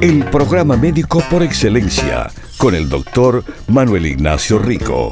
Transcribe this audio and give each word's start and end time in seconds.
El 0.00 0.24
programa 0.30 0.76
médico 0.76 1.22
por 1.30 1.42
excelencia 1.42 2.30
con 2.58 2.74
el 2.74 2.88
doctor 2.88 3.44
Manuel 3.68 4.06
Ignacio 4.06 4.58
Rico. 4.58 5.10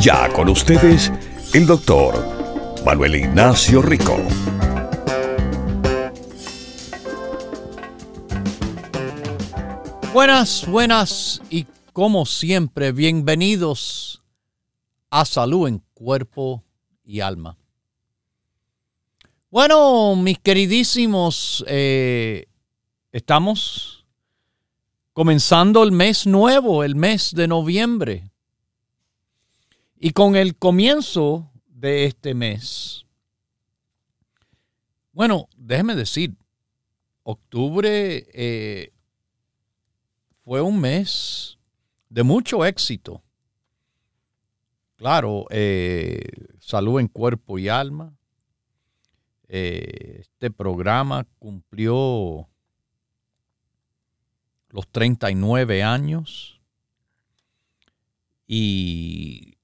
Ya 0.00 0.30
con 0.32 0.48
ustedes, 0.48 1.12
el 1.54 1.66
doctor 1.66 2.14
Manuel 2.84 3.14
Ignacio 3.16 3.82
Rico. 3.82 4.16
Buenas, 10.12 10.66
buenas 10.66 11.40
y 11.50 11.66
como 11.92 12.26
siempre, 12.26 12.92
bienvenidos 12.92 14.22
a 15.10 15.24
Salud 15.24 15.68
en 15.68 15.82
Cuerpo 15.94 16.62
y 17.04 17.20
Alma. 17.20 17.56
Bueno, 19.50 20.16
mis 20.16 20.38
queridísimos, 20.38 21.64
eh, 21.66 22.46
estamos 23.16 24.04
comenzando 25.14 25.82
el 25.82 25.90
mes 25.90 26.26
nuevo, 26.26 26.84
el 26.84 26.96
mes 26.96 27.32
de 27.34 27.48
noviembre. 27.48 28.30
Y 29.98 30.10
con 30.10 30.36
el 30.36 30.54
comienzo 30.54 31.50
de 31.66 32.04
este 32.04 32.34
mes, 32.34 33.06
bueno, 35.12 35.48
déjeme 35.56 35.94
decir, 35.94 36.36
octubre 37.22 38.26
eh, 38.34 38.92
fue 40.44 40.60
un 40.60 40.78
mes 40.78 41.56
de 42.10 42.22
mucho 42.22 42.66
éxito. 42.66 43.22
Claro, 44.96 45.46
eh, 45.48 46.20
salud 46.60 47.00
en 47.00 47.08
cuerpo 47.08 47.58
y 47.58 47.70
alma. 47.70 48.14
Eh, 49.48 50.18
este 50.20 50.50
programa 50.50 51.26
cumplió 51.38 52.46
los 54.76 54.86
39 54.88 55.82
años 55.82 56.60
y 58.46 59.56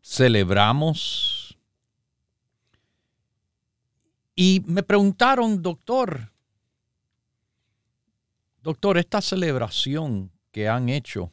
celebramos. 0.00 1.58
Y 4.34 4.62
me 4.64 4.82
preguntaron, 4.82 5.60
doctor, 5.60 6.32
doctor, 8.62 8.96
esta 8.96 9.20
celebración 9.20 10.30
que 10.52 10.70
han 10.70 10.88
hecho, 10.88 11.30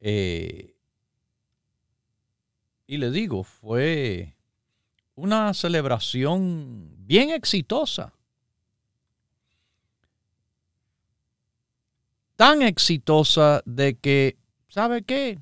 eh, 0.00 0.74
y 2.88 2.96
le 2.96 3.12
digo, 3.12 3.44
fue 3.44 4.34
una 5.14 5.54
celebración 5.54 6.92
bien 7.06 7.30
exitosa. 7.30 8.12
Tan 12.36 12.62
exitosa 12.62 13.62
de 13.64 13.96
que, 13.96 14.36
¿sabe 14.68 15.02
qué? 15.02 15.38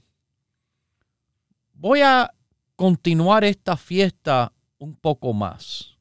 Voy 1.75 2.03
a 2.03 2.33
continuar 2.77 3.45
esta 3.45 3.77
fiesta 3.77 4.53
un 4.79 4.95
poco 4.95 5.33
más. 5.33 5.97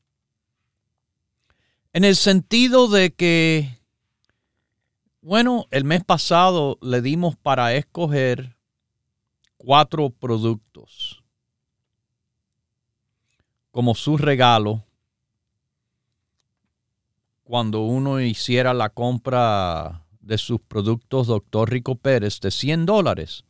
En 1.93 2.03
el 2.03 2.15
sentido 2.15 2.87
de 2.87 3.13
que, 3.13 3.79
bueno, 5.21 5.67
el 5.71 5.83
mes 5.83 6.03
pasado 6.03 6.77
le 6.81 7.01
dimos 7.01 7.35
para 7.35 7.73
escoger 7.73 8.57
cuatro 9.57 10.09
productos 10.09 11.23
como 13.71 13.95
su 13.95 14.17
regalo 14.17 14.83
cuando 17.43 17.81
uno 17.81 18.19
hiciera 18.21 18.73
la 18.73 18.89
compra 18.89 20.00
de 20.21 20.37
sus 20.37 20.61
productos 20.61 21.27
Doctor 21.27 21.69
Rico 21.69 21.95
Pérez 21.95 22.39
de 22.39 22.51
100 22.51 22.85
dólares, 22.85 23.43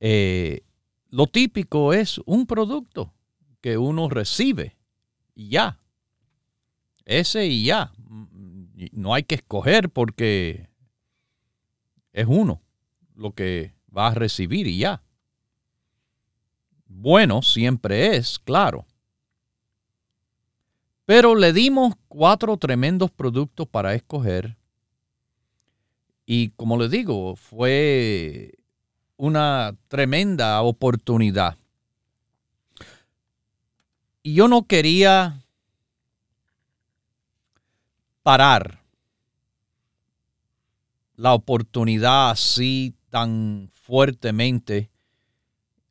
eh, 0.00 0.62
lo 1.10 1.26
típico 1.26 1.92
es 1.92 2.20
un 2.26 2.46
producto 2.46 3.12
que 3.60 3.78
uno 3.78 4.08
recibe 4.08 4.76
y 5.34 5.50
ya. 5.50 5.80
Ese 7.04 7.46
y 7.46 7.64
ya. 7.64 7.92
No 8.92 9.14
hay 9.14 9.22
que 9.22 9.36
escoger 9.36 9.90
porque 9.90 10.68
es 12.12 12.26
uno 12.28 12.60
lo 13.14 13.32
que 13.32 13.74
va 13.96 14.08
a 14.08 14.14
recibir 14.14 14.66
y 14.66 14.78
ya. 14.78 15.02
Bueno, 16.86 17.42
siempre 17.42 18.16
es, 18.16 18.38
claro. 18.38 18.86
Pero 21.04 21.34
le 21.34 21.52
dimos 21.52 21.94
cuatro 22.08 22.56
tremendos 22.56 23.10
productos 23.10 23.68
para 23.68 23.94
escoger 23.94 24.56
y 26.26 26.50
como 26.50 26.76
le 26.76 26.88
digo, 26.88 27.36
fue 27.36 28.52
una 29.16 29.76
tremenda 29.86 30.60
oportunidad. 30.62 31.56
Y 34.24 34.34
yo 34.34 34.48
no 34.48 34.66
quería 34.66 35.40
parar 38.24 38.82
la 41.14 41.32
oportunidad 41.32 42.30
así 42.30 42.92
tan 43.08 43.70
fuertemente. 43.72 44.90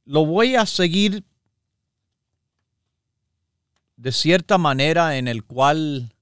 Lo 0.04 0.26
voy 0.26 0.56
a 0.56 0.66
seguir 0.66 1.24
de 3.96 4.12
cierta 4.12 4.58
manera 4.58 5.18
en 5.18 5.30
el 5.30 5.46
cual 5.46 6.14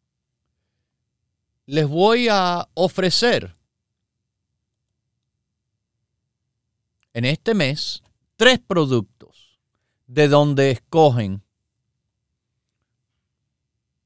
les 1.66 1.88
voy 1.88 2.28
a 2.30 2.70
ofrecer 2.76 3.56
en 7.14 7.26
este 7.26 7.54
mes 7.54 8.04
tres 8.36 8.60
productos 8.60 9.60
de 10.08 10.28
donde 10.28 10.72
escogen 10.72 11.44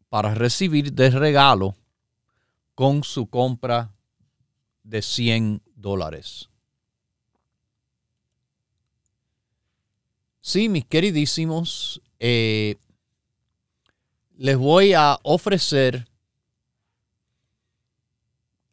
para 0.09 0.33
recibir 0.33 0.93
de 0.93 1.09
regalo 1.09 1.75
con 2.75 3.03
su 3.03 3.27
compra 3.27 3.93
de 4.83 5.01
100 5.01 5.61
dólares. 5.75 6.49
Sí, 10.39 10.69
mis 10.69 10.85
queridísimos, 10.85 12.01
eh, 12.19 12.75
les 14.37 14.57
voy 14.57 14.93
a 14.93 15.19
ofrecer 15.23 16.07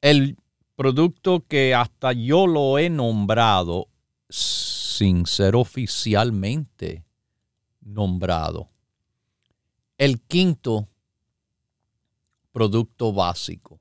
el 0.02 0.36
producto 0.76 1.44
que 1.48 1.74
hasta 1.74 2.12
yo 2.12 2.46
lo 2.46 2.78
he 2.78 2.90
nombrado 2.90 3.88
sin 4.28 5.26
ser 5.26 5.56
oficialmente 5.56 7.04
nombrado. 7.80 8.70
El 9.98 10.20
quinto 10.22 10.88
producto 12.52 13.12
básico. 13.12 13.80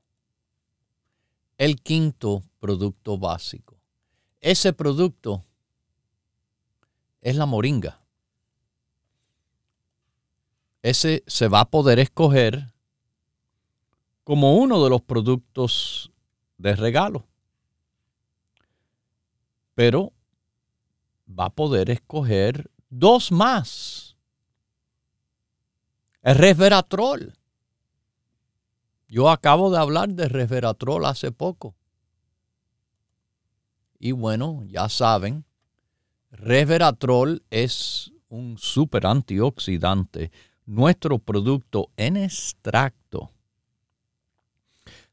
El 1.58 1.80
quinto 1.80 2.42
producto 2.58 3.18
básico. 3.18 3.78
Ese 4.40 4.72
producto 4.72 5.44
es 7.20 7.36
la 7.36 7.46
moringa. 7.46 8.00
Ese 10.82 11.24
se 11.26 11.48
va 11.48 11.60
a 11.60 11.70
poder 11.70 11.98
escoger 11.98 12.72
como 14.24 14.56
uno 14.56 14.82
de 14.82 14.90
los 14.90 15.02
productos 15.02 16.10
de 16.58 16.74
regalo. 16.74 17.26
Pero 19.74 20.13
va 21.28 21.46
a 21.46 21.50
poder 21.50 21.90
escoger 21.90 22.70
dos 22.88 23.32
más. 23.32 24.16
El 26.22 26.36
resveratrol. 26.36 27.34
Yo 29.08 29.30
acabo 29.30 29.70
de 29.70 29.78
hablar 29.78 30.08
de 30.10 30.28
resveratrol 30.28 31.04
hace 31.06 31.30
poco. 31.32 31.74
Y 33.98 34.12
bueno, 34.12 34.62
ya 34.66 34.88
saben, 34.88 35.44
resveratrol 36.30 37.42
es 37.50 38.12
un 38.28 38.58
super 38.58 39.06
antioxidante, 39.06 40.32
nuestro 40.66 41.18
producto 41.18 41.90
en 41.96 42.16
extracto. 42.16 43.30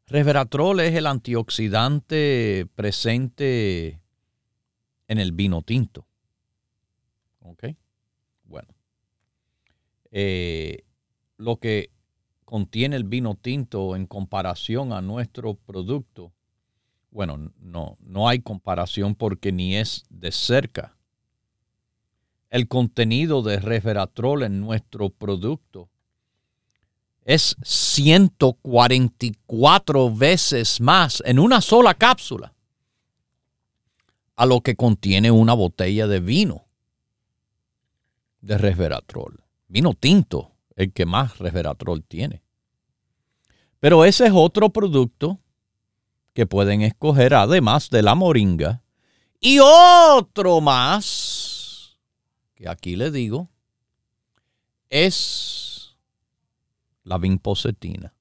Resveratrol 0.08 0.81
es 0.81 0.96
el 0.96 1.08
antioxidante 1.08 2.68
presente 2.75 4.00
en 5.12 5.19
el 5.19 5.31
vino 5.34 5.62
tinto. 5.62 6.08
¿Ok? 7.42 7.66
Bueno. 8.46 8.69
Eh, 10.10 10.86
lo 11.36 11.58
que 11.58 11.92
contiene 12.46 12.96
el 12.96 13.04
vino 13.04 13.36
tinto 13.36 13.98
en 13.98 14.08
comparación 14.08 14.94
a 14.94 15.02
nuestro 15.02 15.56
producto, 15.56 16.31
bueno, 17.10 17.52
no, 17.60 17.98
no 18.00 18.30
hay 18.30 18.40
comparación 18.40 19.16
porque 19.16 19.52
ni 19.52 19.75
es 19.75 20.06
de 20.10 20.31
cerca. 20.31 20.96
El 22.50 22.69
contenido 22.69 23.42
de 23.42 23.60
resveratrol 23.60 24.44
en 24.44 24.62
nuestro 24.62 25.10
producto 25.10 25.90
es 27.25 27.58
144 27.63 30.16
veces 30.16 30.80
más 30.80 31.22
en 31.25 31.38
una 31.38 31.60
sola 31.60 31.96
cápsula 31.96 32.54
a 34.42 34.48
lo 34.48 34.62
que 34.62 34.76
contiene 34.76 35.30
una 35.30 35.54
botella 35.54 36.08
de 36.08 36.20
vino 36.20 36.66
de 38.40 38.58
resveratrol. 38.58 39.44
Vino 39.68 39.94
tinto, 39.94 40.54
el 40.76 40.92
que 40.94 41.06
más 41.06 41.38
resveratrol 41.38 42.04
tiene. 42.04 42.42
Pero 43.80 44.04
ese 44.04 44.26
es 44.26 44.32
otro 44.34 44.72
producto 44.72 45.40
que 46.34 46.48
pueden 46.48 46.82
escoger 46.82 47.36
además 47.36 47.92
de 47.92 48.02
la 48.02 48.16
moringa. 48.16 48.82
Y 49.40 49.60
otro 49.62 50.60
más, 50.60 52.00
que 52.56 52.68
aquí 52.68 52.96
le 52.96 53.12
digo, 53.12 53.48
es 54.90 55.96
la 57.04 57.20
vinpocetina. 57.20 58.16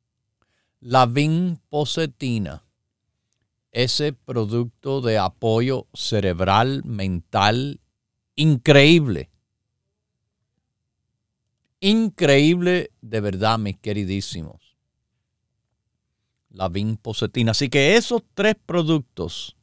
La 0.80 1.06
vinpocetina, 1.06 2.62
ese 3.72 4.12
producto 4.12 5.00
de 5.00 5.18
apoyo 5.18 5.86
cerebral, 5.94 6.82
mental, 6.84 7.80
increíble. 8.34 9.30
Increíble 11.80 12.90
de 13.00 13.20
verdad, 13.20 13.58
mis 13.58 13.78
queridísimos 13.78 14.70
la 16.50 16.68
vinpocetina. 16.68 17.52
Así 17.52 17.68
que 17.68 17.96
esos 17.96 18.22
tres 18.34 18.56
productos 18.66 19.56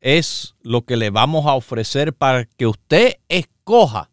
es 0.00 0.54
lo 0.60 0.84
que 0.84 0.96
le 0.96 1.10
vamos 1.10 1.46
a 1.46 1.54
ofrecer 1.54 2.12
para 2.12 2.44
que 2.44 2.66
usted 2.66 3.14
escoja 3.28 4.10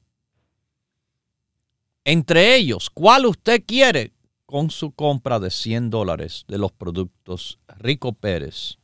entre 2.04 2.56
ellos 2.56 2.90
cuál 2.90 3.26
usted 3.26 3.64
quiere 3.66 4.14
con 4.46 4.72
su 4.72 4.92
compra 4.92 5.40
de 5.40 5.52
100 5.52 5.90
dólares 5.90 6.46
de 6.48 6.58
los 6.58 6.72
productos 6.72 7.60
Rico 7.68 8.14
Pérez 8.14 8.80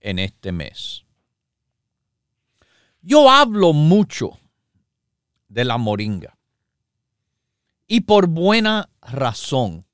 en 0.00 0.18
este 0.18 0.52
mes. 0.52 1.04
Yo 3.02 3.30
hablo 3.30 3.72
mucho 3.72 4.38
de 5.48 5.64
la 5.64 5.78
moringa 5.78 6.36
y 7.86 8.02
por 8.02 8.26
buena 8.26 8.90
razón 9.00 9.86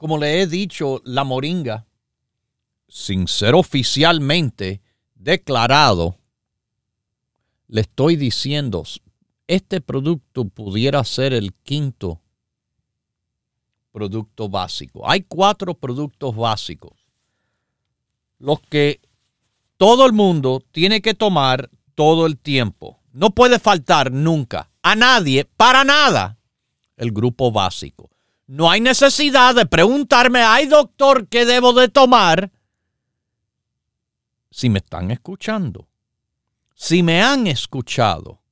como 0.00 0.16
le 0.16 0.40
he 0.40 0.46
dicho, 0.46 1.02
la 1.04 1.24
moringa, 1.24 1.86
sin 2.88 3.28
ser 3.28 3.54
oficialmente 3.54 4.80
declarado, 5.14 6.16
le 7.68 7.82
estoy 7.82 8.16
diciendo, 8.16 8.82
este 9.46 9.82
producto 9.82 10.46
pudiera 10.46 11.04
ser 11.04 11.34
el 11.34 11.52
quinto 11.52 12.22
producto 13.92 14.48
básico. 14.48 15.06
Hay 15.06 15.20
cuatro 15.20 15.74
productos 15.74 16.34
básicos, 16.34 16.99
los 18.40 18.60
que 18.60 19.00
todo 19.76 20.06
el 20.06 20.12
mundo 20.12 20.62
tiene 20.72 21.00
que 21.00 21.14
tomar 21.14 21.70
todo 21.94 22.26
el 22.26 22.36
tiempo. 22.38 22.98
No 23.12 23.30
puede 23.30 23.58
faltar 23.58 24.10
nunca 24.10 24.70
a 24.82 24.96
nadie, 24.96 25.44
para 25.44 25.84
nada, 25.84 26.38
el 26.96 27.12
grupo 27.12 27.52
básico. 27.52 28.10
No 28.46 28.70
hay 28.70 28.80
necesidad 28.80 29.54
de 29.54 29.66
preguntarme, 29.66 30.40
ay 30.40 30.66
doctor, 30.66 31.28
¿qué 31.28 31.46
debo 31.46 31.72
de 31.72 31.88
tomar? 31.88 32.50
Si 34.50 34.68
me 34.68 34.78
están 34.78 35.10
escuchando, 35.10 35.86
si 36.74 37.02
me 37.02 37.22
han 37.22 37.46
escuchado, 37.46 38.42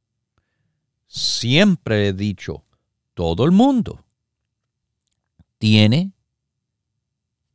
siempre 1.07 2.09
he 2.09 2.13
dicho, 2.13 2.65
todo 3.15 3.45
el 3.45 3.51
mundo 3.51 4.05
tiene, 5.59 6.13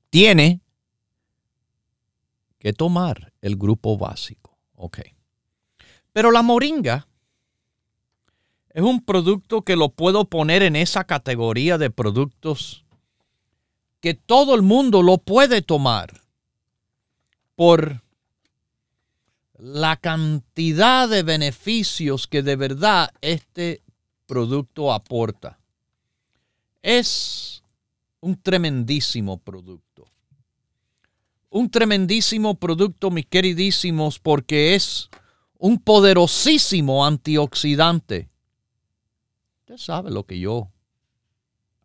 tiene 0.09 0.62
que 2.63 2.71
tomar 2.71 3.33
el 3.41 3.57
grupo 3.57 3.97
básico. 3.97 4.57
Ok. 4.75 4.99
Pero 6.13 6.31
la 6.31 6.41
moringa 6.41 7.07
es 8.69 8.81
un 8.81 9.03
producto 9.03 9.63
que 9.63 9.75
lo 9.75 9.89
puedo 9.89 10.25
poner 10.25 10.63
en 10.63 10.77
esa 10.77 11.03
categoría 11.03 11.77
de 11.77 11.91
productos 11.91 12.85
que 13.99 14.13
todo 14.13 14.55
el 14.55 14.61
mundo 14.61 15.03
lo 15.03 15.17
puede 15.17 15.61
tomar 15.61 16.21
por 17.55 18.01
la 19.57 19.97
cantidad 19.97 21.09
de 21.09 21.21
beneficios 21.23 22.27
que 22.27 22.43
de 22.43 22.55
verdad 22.55 23.09
este 23.19 23.83
producto 24.25 24.93
aporta. 24.93 25.59
Es 26.81 27.61
un 28.21 28.41
tremendísimo 28.41 29.37
producto. 29.37 29.82
Un 31.53 31.69
tremendísimo 31.69 32.55
producto, 32.55 33.11
mis 33.11 33.27
queridísimos, 33.27 34.17
porque 34.17 34.73
es 34.73 35.09
un 35.57 35.77
poderosísimo 35.77 37.05
antioxidante 37.05 38.33
sabe 39.77 40.11
lo 40.11 40.25
que 40.25 40.39
yo 40.39 40.71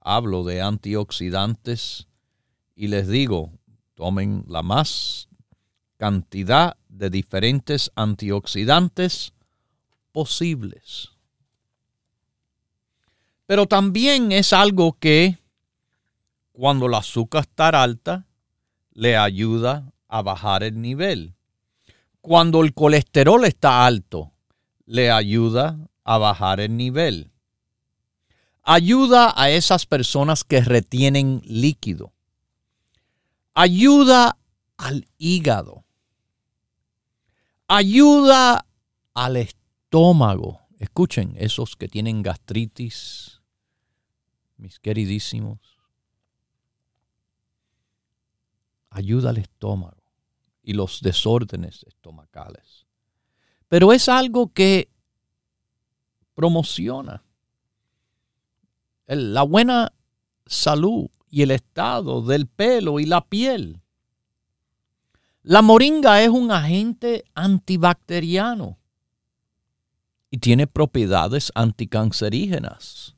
hablo 0.00 0.44
de 0.44 0.62
antioxidantes 0.62 2.06
y 2.74 2.88
les 2.88 3.08
digo, 3.08 3.52
tomen 3.94 4.44
la 4.48 4.62
más 4.62 5.28
cantidad 5.96 6.76
de 6.88 7.10
diferentes 7.10 7.90
antioxidantes 7.96 9.32
posibles. 10.12 11.10
Pero 13.46 13.66
también 13.66 14.30
es 14.30 14.52
algo 14.52 14.96
que 14.98 15.38
cuando 16.52 16.88
la 16.88 16.98
azúcar 16.98 17.42
está 17.42 17.68
alta, 17.68 18.26
le 18.98 19.16
ayuda 19.16 19.92
a 20.08 20.22
bajar 20.22 20.62
el 20.62 20.80
nivel. 20.80 21.34
Cuando 22.20 22.62
el 22.62 22.74
colesterol 22.74 23.44
está 23.44 23.86
alto, 23.86 24.32
le 24.86 25.10
ayuda 25.10 25.78
a 26.04 26.18
bajar 26.18 26.60
el 26.60 26.76
nivel 26.76 27.30
ayuda 28.68 29.32
a 29.34 29.48
esas 29.48 29.86
personas 29.86 30.44
que 30.44 30.60
retienen 30.60 31.40
líquido. 31.46 32.12
Ayuda 33.54 34.36
al 34.76 35.08
hígado. 35.16 35.86
Ayuda 37.66 38.66
al 39.14 39.36
estómago. 39.38 40.60
Escuchen, 40.78 41.34
esos 41.38 41.76
que 41.76 41.88
tienen 41.88 42.22
gastritis, 42.22 43.40
mis 44.58 44.78
queridísimos. 44.78 45.77
Ayuda 48.90 49.30
al 49.30 49.38
estómago 49.38 50.02
y 50.62 50.72
los 50.72 51.00
desórdenes 51.00 51.84
estomacales. 51.84 52.86
Pero 53.68 53.92
es 53.92 54.08
algo 54.08 54.52
que 54.52 54.88
promociona 56.34 57.22
la 59.06 59.42
buena 59.42 59.92
salud 60.46 61.08
y 61.30 61.42
el 61.42 61.50
estado 61.50 62.22
del 62.22 62.46
pelo 62.46 63.00
y 63.00 63.06
la 63.06 63.26
piel. 63.26 63.80
La 65.42 65.62
moringa 65.62 66.22
es 66.22 66.28
un 66.28 66.50
agente 66.50 67.24
antibacteriano 67.34 68.78
y 70.30 70.38
tiene 70.38 70.66
propiedades 70.66 71.50
anticancerígenas. 71.54 73.16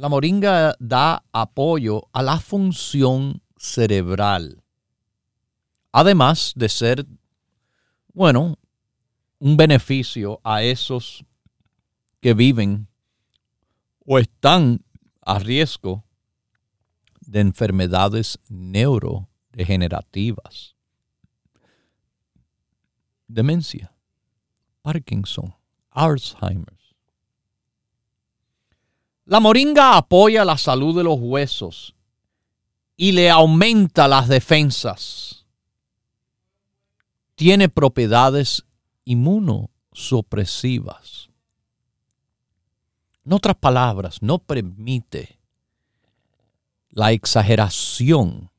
La 0.00 0.08
moringa 0.08 0.74
da 0.80 1.22
apoyo 1.30 2.08
a 2.14 2.22
la 2.22 2.40
función 2.40 3.42
cerebral, 3.58 4.64
además 5.92 6.54
de 6.56 6.70
ser, 6.70 7.06
bueno, 8.14 8.56
un 9.40 9.58
beneficio 9.58 10.40
a 10.42 10.62
esos 10.62 11.22
que 12.22 12.32
viven 12.32 12.88
o 14.06 14.18
están 14.18 14.82
a 15.20 15.38
riesgo 15.38 16.06
de 17.20 17.40
enfermedades 17.40 18.38
neurodegenerativas, 18.48 20.76
demencia, 23.28 23.92
Parkinson, 24.80 25.54
Alzheimer. 25.90 26.79
La 29.30 29.38
moringa 29.38 29.96
apoya 29.96 30.44
la 30.44 30.58
salud 30.58 30.96
de 30.96 31.04
los 31.04 31.16
huesos 31.20 31.94
y 32.96 33.12
le 33.12 33.30
aumenta 33.30 34.08
las 34.08 34.26
defensas. 34.26 35.46
Tiene 37.36 37.68
propiedades 37.68 38.64
inmunosupresivas. 39.04 41.30
En 43.24 43.32
otras 43.32 43.54
palabras, 43.54 44.20
no 44.20 44.40
permite 44.40 45.38
la 46.88 47.12
exageración 47.12 48.50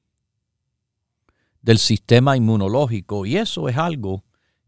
del 1.61 1.79
sistema 1.79 2.37
inmunológico 2.37 3.25
y 3.25 3.35
eso 3.35 3.67
es 3.67 3.75
algo 3.75 4.23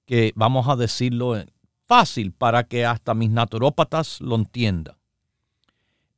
que 0.05 0.33
vamos 0.35 0.67
a 0.67 0.75
decirlo 0.75 1.41
fácil 1.85 2.33
para 2.33 2.67
que 2.67 2.85
hasta 2.85 3.13
mis 3.13 3.29
naturópatas 3.29 4.19
lo 4.19 4.35
entiendan. 4.35 4.97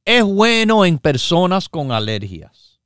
Es 0.05 0.23
bueno 0.23 0.85
en 0.85 0.99
personas 0.99 1.67
con 1.67 1.91
alergias. 1.91 2.79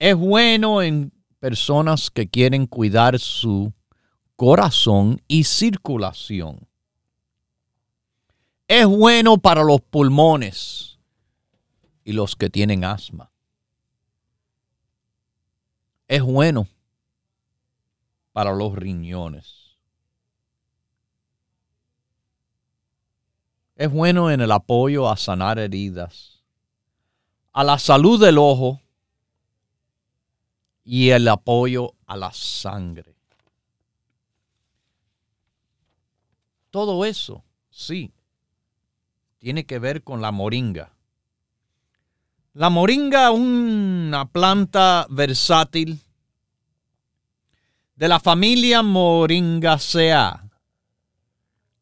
Es 0.00 0.16
bueno 0.16 0.82
en 0.82 1.12
personas 1.38 2.10
que 2.10 2.28
quieren 2.28 2.66
cuidar 2.66 3.20
su 3.20 3.72
corazón 4.34 5.22
y 5.28 5.44
circulación. 5.44 6.66
Es 8.66 8.84
bueno 8.86 9.38
para 9.38 9.62
los 9.62 9.80
pulmones 9.80 10.98
y 12.02 12.12
los 12.12 12.34
que 12.34 12.50
tienen 12.50 12.84
asma. 12.84 13.30
Es 16.08 16.22
bueno 16.22 16.66
para 18.32 18.52
los 18.52 18.74
riñones. 18.74 19.63
Es 23.76 23.90
bueno 23.90 24.30
en 24.30 24.40
el 24.40 24.52
apoyo 24.52 25.10
a 25.10 25.16
sanar 25.16 25.58
heridas, 25.58 26.42
a 27.52 27.64
la 27.64 27.78
salud 27.78 28.20
del 28.20 28.38
ojo 28.38 28.80
y 30.84 31.10
el 31.10 31.26
apoyo 31.28 31.94
a 32.06 32.16
la 32.16 32.32
sangre. 32.32 33.16
Todo 36.70 37.04
eso, 37.04 37.44
sí, 37.70 38.12
tiene 39.38 39.66
que 39.66 39.78
ver 39.78 40.02
con 40.02 40.22
la 40.22 40.32
moringa. 40.32 40.92
La 42.52 42.70
moringa, 42.70 43.32
una 43.32 44.26
planta 44.30 45.06
versátil 45.10 46.00
de 47.96 48.08
la 48.08 48.20
familia 48.20 48.82
Moringaceae. 48.82 50.44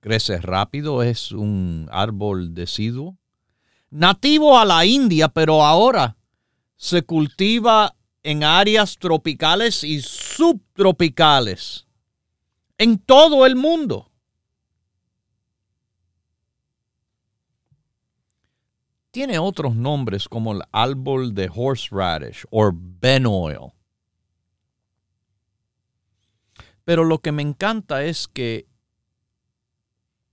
Crece 0.02 0.38
rápido, 0.38 1.04
es 1.04 1.30
un 1.30 1.88
árbol 1.92 2.54
deciduo. 2.54 3.16
Nativo 3.88 4.58
a 4.58 4.64
la 4.64 4.84
India, 4.84 5.28
pero 5.28 5.64
ahora 5.64 6.16
se 6.74 7.02
cultiva 7.02 7.94
en 8.24 8.42
áreas 8.42 8.98
tropicales 8.98 9.84
y 9.84 10.02
subtropicales 10.02 11.86
en 12.78 12.98
todo 12.98 13.46
el 13.46 13.54
mundo. 13.54 14.10
Tiene 19.12 19.38
otros 19.38 19.76
nombres 19.76 20.28
como 20.28 20.50
el 20.50 20.62
árbol 20.72 21.32
de 21.32 21.48
horseradish 21.54 22.44
o 22.50 22.72
benoil. 22.74 23.70
Pero 26.84 27.04
lo 27.04 27.20
que 27.20 27.30
me 27.30 27.42
encanta 27.42 28.02
es 28.02 28.26
que 28.26 28.71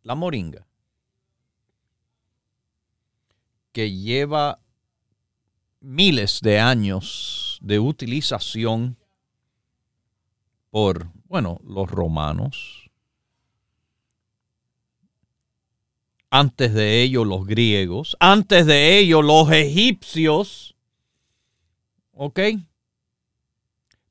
la 0.10 0.16
moringa, 0.16 0.66
que 3.72 3.92
lleva 3.92 4.60
miles 5.82 6.42
de 6.42 6.60
años 6.60 7.60
de 7.62 7.78
utilización 7.78 8.98
por, 10.72 11.12
bueno, 11.26 11.62
los 11.64 11.92
romanos, 11.92 12.90
antes 16.32 16.74
de 16.74 17.04
ellos 17.04 17.28
los 17.28 17.46
griegos, 17.46 18.18
antes 18.20 18.66
de 18.66 18.98
ellos 18.98 19.24
los 19.24 19.52
egipcios, 19.52 20.76
¿ok? 22.14 22.40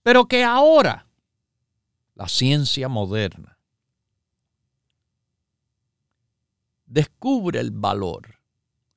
Pero 0.04 0.28
que 0.28 0.44
ahora 0.44 1.08
la 2.14 2.28
ciencia 2.28 2.88
moderna 2.88 3.57
descubre 6.88 7.60
el 7.60 7.70
valor. 7.70 8.40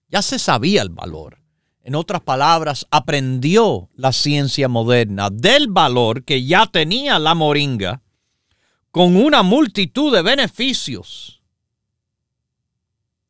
Ya 0.07 0.21
se 0.21 0.39
sabía 0.39 0.81
el 0.81 0.89
valor. 0.89 1.37
En 1.83 1.95
otras 1.95 2.21
palabras, 2.21 2.85
aprendió 2.91 3.89
la 3.95 4.11
ciencia 4.11 4.67
moderna 4.67 5.29
del 5.29 5.67
valor 5.67 6.23
que 6.23 6.45
ya 6.45 6.67
tenía 6.67 7.17
la 7.17 7.33
moringa 7.33 8.01
con 8.91 9.15
una 9.15 9.41
multitud 9.41 10.13
de 10.13 10.21
beneficios 10.21 11.41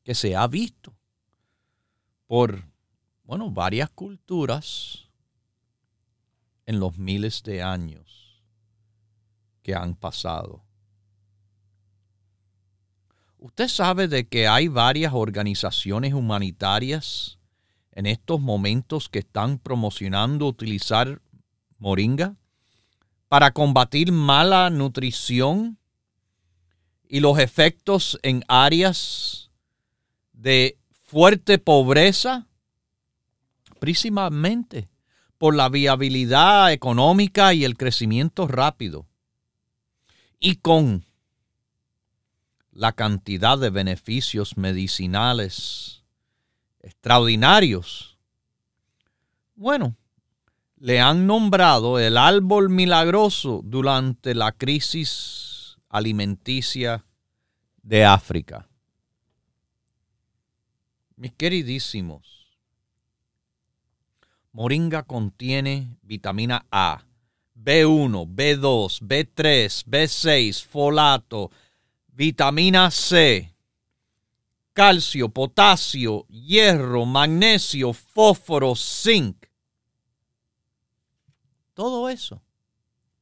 que 0.03 0.15
se 0.15 0.35
ha 0.35 0.47
visto 0.47 0.93
por, 2.27 2.65
bueno, 3.23 3.51
varias 3.51 3.89
culturas 3.91 5.09
en 6.65 6.79
los 6.79 6.97
miles 6.97 7.43
de 7.43 7.61
años 7.61 8.41
que 9.61 9.75
han 9.75 9.95
pasado. 9.95 10.63
Usted 13.43 13.69
sabe 13.69 14.07
de 14.07 14.27
que 14.27 14.47
hay 14.47 14.67
varias 14.67 15.13
organizaciones 15.15 16.13
humanitarias 16.13 17.39
en 17.91 18.05
estos 18.05 18.39
momentos 18.39 19.09
que 19.09 19.17
están 19.17 19.57
promocionando 19.57 20.45
utilizar 20.45 21.23
moringa 21.79 22.35
para 23.29 23.49
combatir 23.49 24.11
mala 24.11 24.69
nutrición 24.69 25.79
y 27.09 27.19
los 27.19 27.39
efectos 27.39 28.19
en 28.21 28.43
áreas 28.47 29.49
de 30.33 30.77
fuerte 31.01 31.57
pobreza, 31.57 32.47
principalmente 33.79 34.87
por 35.39 35.55
la 35.55 35.67
viabilidad 35.67 36.71
económica 36.71 37.55
y 37.55 37.65
el 37.65 37.75
crecimiento 37.75 38.47
rápido, 38.47 39.07
y 40.39 40.57
con 40.57 41.07
la 42.71 42.93
cantidad 42.93 43.57
de 43.57 43.69
beneficios 43.69 44.57
medicinales 44.57 46.03
extraordinarios. 46.81 48.17
Bueno, 49.55 49.95
le 50.77 50.99
han 50.99 51.27
nombrado 51.27 51.99
el 51.99 52.17
árbol 52.17 52.69
milagroso 52.69 53.61
durante 53.63 54.33
la 54.33 54.51
crisis 54.51 55.77
alimenticia 55.89 57.05
de 57.83 58.05
África. 58.05 58.67
Mis 61.15 61.33
queridísimos, 61.33 62.57
Moringa 64.53 65.03
contiene 65.03 65.97
vitamina 66.01 66.65
A, 66.71 67.05
B1, 67.55 68.27
B2, 68.27 69.01
B3, 69.01 69.85
B6, 69.85 70.65
folato, 70.65 71.51
vitamina 72.21 72.91
C, 72.91 73.51
calcio, 74.73 75.29
potasio, 75.29 76.27
hierro, 76.27 77.03
magnesio, 77.03 77.93
fósforo, 77.93 78.75
zinc. 78.75 79.47
Todo 81.73 82.09
eso 82.09 82.43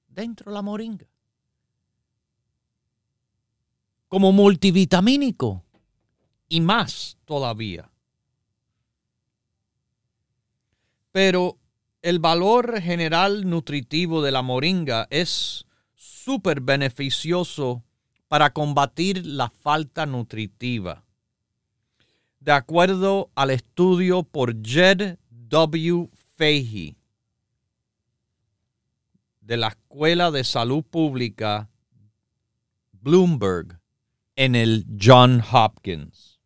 dentro 0.10 0.52
de 0.52 0.56
la 0.56 0.62
moringa. 0.62 1.08
Como 4.10 4.34
multivitamínico 4.34 5.64
y 6.50 6.60
más 6.60 7.18
todavía. 7.24 7.90
Pero 11.14 11.58
el 12.02 12.20
valor 12.20 12.82
general 12.82 13.50
nutritivo 13.50 14.22
de 14.22 14.32
la 14.32 14.42
moringa 14.42 15.08
es 15.10 15.66
súper 15.96 16.60
beneficioso 16.60 17.86
para 18.30 18.54
combatir 18.54 19.26
la 19.26 19.50
falta 19.50 20.06
nutritiva. 20.06 21.04
De 22.40 22.54
acuerdo 22.54 23.30
al 23.36 23.50
estudio 23.50 24.24
por 24.24 24.66
Jed 24.66 25.18
W. 25.30 26.10
Fahey 26.38 26.96
de 29.42 29.58
la 29.58 29.68
Escuela 29.68 30.32
de 30.32 30.46
Salud 30.46 30.86
Pública 30.86 31.70
Bloomberg 32.94 33.82
en 34.38 34.56
el 34.56 34.86
John 34.98 35.44
Hopkins 35.52 36.40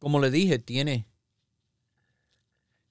como 0.00 0.18
le 0.18 0.30
dije, 0.30 0.58
tiene, 0.58 1.06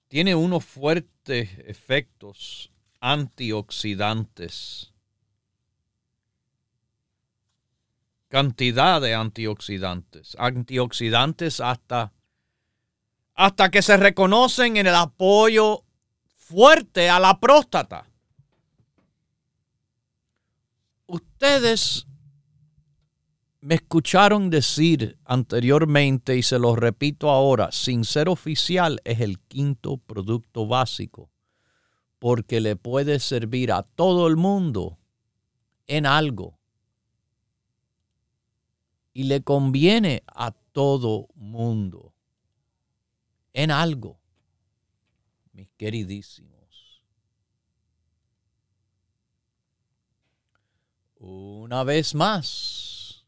tiene 0.08 0.36
unos 0.36 0.64
fuertes 0.64 1.50
efectos 1.66 2.72
antioxidantes. 3.02 4.94
Cantidad 8.30 9.02
de 9.02 9.16
antioxidantes. 9.16 10.36
Antioxidantes 10.40 11.60
hasta 11.60 12.14
hasta 13.34 13.72
que 13.72 13.82
se 13.82 13.96
reconocen 13.96 14.76
en 14.76 14.86
el 14.86 14.96
apoyo 14.96 15.86
fuerte 16.36 17.10
a 17.10 17.22
la 17.22 17.40
próstata. 17.40 18.06
Ustedes 21.06 22.06
me 23.62 23.76
escucharon 23.76 24.50
decir 24.50 25.18
anteriormente 25.24 26.36
y 26.36 26.44
se 26.44 26.60
lo 26.60 26.76
repito 26.76 27.30
ahora, 27.30 27.72
sin 27.72 28.04
ser 28.04 28.28
oficial 28.28 29.00
es 29.06 29.22
el 29.22 29.40
quinto 29.40 29.98
producto 29.98 30.68
básico 30.68 31.32
porque 32.20 32.60
le 32.60 32.76
puede 32.76 33.20
servir 33.20 33.72
a 33.72 33.84
todo 33.84 34.28
el 34.28 34.36
mundo 34.36 35.00
en 35.88 36.06
algo 36.06 36.59
y 39.14 39.24
le 39.24 39.42
conviene 39.42 40.24
a 40.28 40.52
todo 40.52 41.28
mundo 41.36 42.14
en 43.54 43.72
algo, 43.72 44.20
mis 45.52 45.70
queridísimos. 45.78 47.04
Una 51.16 51.84
vez 51.84 52.16
más, 52.16 53.26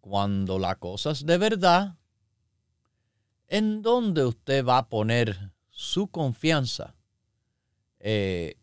cuando 0.00 0.58
la 0.58 0.74
cosa 0.76 1.12
es 1.12 1.24
de 1.24 1.38
verdad, 1.38 1.96
¿en 3.46 3.82
dónde 3.82 4.24
usted 4.24 4.64
va 4.64 4.78
a 4.78 4.88
poner 4.88 5.52
su 5.70 6.08
confianza? 6.08 6.96
Eh, 8.00 8.58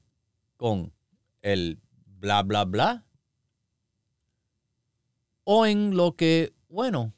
¿Con 0.58 0.94
el 1.42 1.80
bla, 2.06 2.44
bla, 2.44 2.66
bla? 2.66 3.06
O 5.44 5.66
en 5.66 5.96
lo 5.96 6.16
que, 6.16 6.54
bueno, 6.70 7.14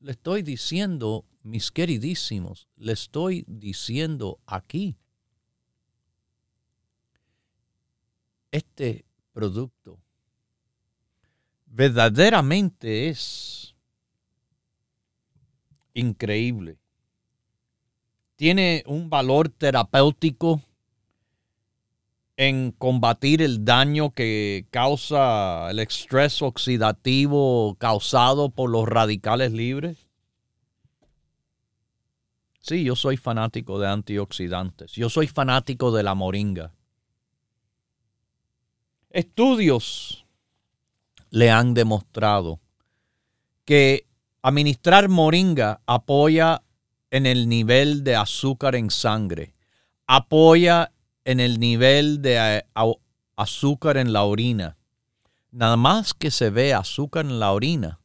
le 0.00 0.12
estoy 0.12 0.42
diciendo, 0.42 1.24
mis 1.42 1.70
queridísimos, 1.70 2.68
le 2.76 2.92
estoy 2.92 3.44
diciendo 3.46 4.38
aquí. 4.46 4.96
Este 8.50 9.04
producto 9.32 9.98
verdaderamente 11.66 13.08
es 13.08 13.74
increíble. 15.92 16.78
Tiene 18.36 18.82
un 18.86 19.08
valor 19.10 19.48
terapéutico 19.48 20.62
en 22.36 22.72
combatir 22.72 23.40
el 23.40 23.64
daño 23.64 24.10
que 24.10 24.66
causa 24.70 25.70
el 25.70 25.78
estrés 25.78 26.42
oxidativo 26.42 27.76
causado 27.78 28.50
por 28.50 28.70
los 28.70 28.86
radicales 28.86 29.52
libres? 29.52 30.06
Sí, 32.60 32.84
yo 32.84 32.96
soy 32.96 33.16
fanático 33.16 33.78
de 33.78 33.88
antioxidantes. 33.88 34.92
Yo 34.92 35.08
soy 35.08 35.28
fanático 35.28 35.92
de 35.92 36.02
la 36.02 36.14
moringa. 36.14 36.72
Estudios 39.10 40.26
le 41.30 41.50
han 41.50 41.74
demostrado 41.74 42.60
que 43.64 44.06
administrar 44.42 45.08
moringa 45.08 45.80
apoya 45.86 46.62
en 47.10 47.26
el 47.26 47.48
nivel 47.48 48.04
de 48.04 48.16
azúcar 48.16 48.74
en 48.74 48.90
sangre, 48.90 49.54
apoya 50.06 50.92
en 51.26 51.40
el 51.40 51.58
nivel 51.58 52.22
de 52.22 52.58
eh, 52.58 52.66
azúcar 53.34 53.96
en 53.96 54.12
la 54.12 54.22
orina. 54.22 54.76
Nada 55.50 55.76
más 55.76 56.14
que 56.14 56.30
se 56.30 56.50
ve 56.50 56.72
azúcar 56.72 57.26
en 57.26 57.40
la 57.40 57.52
orina, 57.52 58.00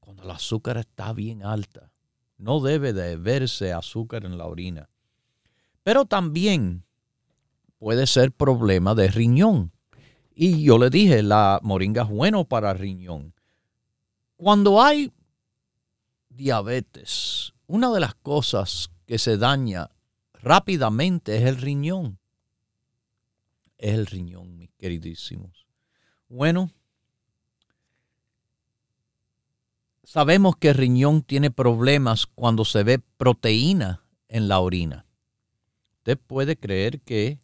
cuando 0.00 0.24
el 0.24 0.30
azúcar 0.32 0.76
está 0.76 1.12
bien 1.12 1.44
alta, 1.44 1.92
no 2.36 2.58
debe 2.58 2.92
de 2.92 3.16
verse 3.16 3.72
azúcar 3.72 4.24
en 4.24 4.38
la 4.38 4.46
orina. 4.46 4.90
Pero 5.84 6.04
también 6.04 6.84
puede 7.78 8.08
ser 8.08 8.32
problema 8.32 8.96
de 8.96 9.06
riñón. 9.06 9.70
Y 10.34 10.64
yo 10.64 10.78
le 10.78 10.90
dije, 10.90 11.22
la 11.22 11.60
moringa 11.62 12.02
es 12.02 12.08
bueno 12.08 12.44
para 12.44 12.74
riñón. 12.74 13.34
Cuando 14.34 14.82
hay 14.82 15.12
diabetes, 16.28 17.52
una 17.68 17.92
de 17.92 18.00
las 18.00 18.16
cosas 18.16 18.90
que 19.06 19.18
se 19.18 19.36
daña 19.36 19.90
rápidamente 20.42 21.36
es 21.36 21.44
el 21.44 21.56
riñón. 21.56 22.18
Es 23.78 23.94
el 23.94 24.06
riñón, 24.06 24.56
mis 24.56 24.70
queridísimos. 24.78 25.66
Bueno, 26.28 26.70
sabemos 30.04 30.56
que 30.56 30.68
el 30.68 30.74
riñón 30.74 31.22
tiene 31.22 31.50
problemas 31.50 32.26
cuando 32.26 32.64
se 32.64 32.82
ve 32.82 32.98
proteína 32.98 34.04
en 34.28 34.48
la 34.48 34.60
orina. 34.60 35.06
Usted 35.98 36.18
puede 36.18 36.56
creer 36.56 37.00
que 37.00 37.40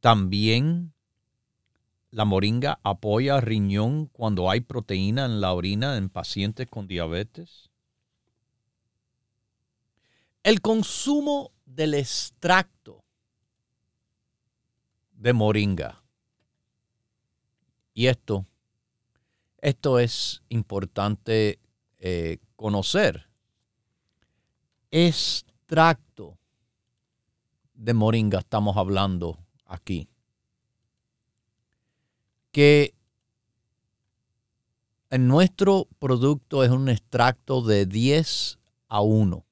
también 0.00 0.92
la 2.10 2.24
moringa 2.24 2.80
apoya 2.82 3.40
riñón 3.40 4.06
cuando 4.06 4.50
hay 4.50 4.60
proteína 4.60 5.26
en 5.26 5.40
la 5.40 5.52
orina 5.52 5.96
en 5.96 6.08
pacientes 6.08 6.66
con 6.66 6.86
diabetes. 6.86 7.70
El 10.42 10.60
consumo 10.60 11.52
del 11.76 11.92
extracto 11.94 13.04
de 15.12 15.32
moringa. 15.34 16.02
Y 17.92 18.06
esto, 18.06 18.46
esto 19.58 19.98
es 19.98 20.42
importante 20.48 21.60
eh, 21.98 22.38
conocer. 22.56 23.28
Extracto 24.90 26.38
de 27.74 27.92
moringa 27.94 28.38
estamos 28.38 28.76
hablando 28.78 29.38
aquí. 29.66 30.08
Que 32.52 32.94
en 35.10 35.28
nuestro 35.28 35.88
producto 35.98 36.64
es 36.64 36.70
un 36.70 36.88
extracto 36.88 37.60
de 37.60 37.84
10 37.84 38.58
a 38.88 39.02
1. 39.02 39.45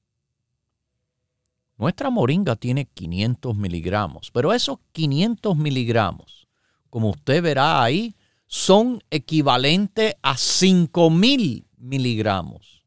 Nuestra 1.77 2.09
moringa 2.09 2.55
tiene 2.55 2.85
500 2.85 3.55
miligramos, 3.55 4.31
pero 4.31 4.53
esos 4.53 4.79
500 4.93 5.57
miligramos, 5.57 6.47
como 6.89 7.09
usted 7.09 7.43
verá 7.43 7.83
ahí, 7.83 8.15
son 8.47 9.03
equivalentes 9.09 10.15
a 10.21 10.37
5000 10.37 11.67
miligramos. 11.77 12.85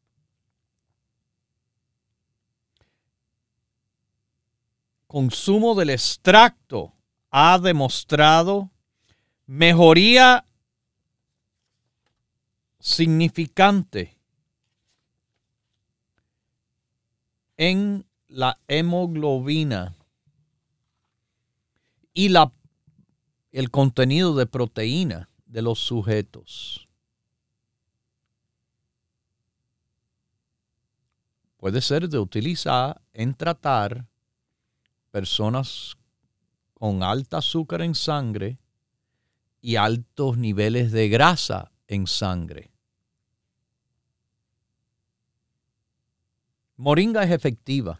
Consumo 5.05 5.75
del 5.75 5.91
extracto 5.91 6.93
ha 7.31 7.59
demostrado 7.59 8.71
mejoría 9.45 10.45
significante 12.79 14.17
en 17.57 18.05
la 18.29 18.59
hemoglobina 18.67 19.95
y 22.13 22.29
la, 22.29 22.53
el 23.51 23.71
contenido 23.71 24.35
de 24.35 24.45
proteína 24.45 25.29
de 25.47 25.63
los 25.63 25.79
sujetos. 25.79 26.87
Puede 31.57 31.81
ser 31.81 32.07
de 32.07 32.19
utilizar 32.19 33.01
en 33.13 33.33
tratar 33.33 34.05
personas 35.11 35.97
con 36.75 37.03
alta 37.03 37.39
azúcar 37.39 37.81
en 37.81 37.95
sangre 37.95 38.59
y 39.59 39.75
altos 39.75 40.37
niveles 40.37 40.91
de 40.91 41.09
grasa 41.09 41.71
en 41.87 42.05
sangre. 42.05 42.71
Moringa 46.77 47.23
es 47.23 47.31
efectiva 47.31 47.99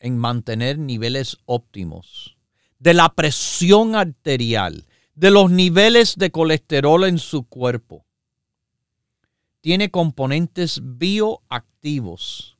en 0.00 0.18
mantener 0.18 0.78
niveles 0.78 1.38
óptimos 1.44 2.36
de 2.78 2.94
la 2.94 3.08
presión 3.14 3.96
arterial, 3.96 4.86
de 5.14 5.30
los 5.30 5.50
niveles 5.50 6.14
de 6.16 6.30
colesterol 6.30 7.04
en 7.04 7.18
su 7.18 7.44
cuerpo. 7.44 8.04
Tiene 9.60 9.90
componentes 9.90 10.80
bioactivos 10.82 12.56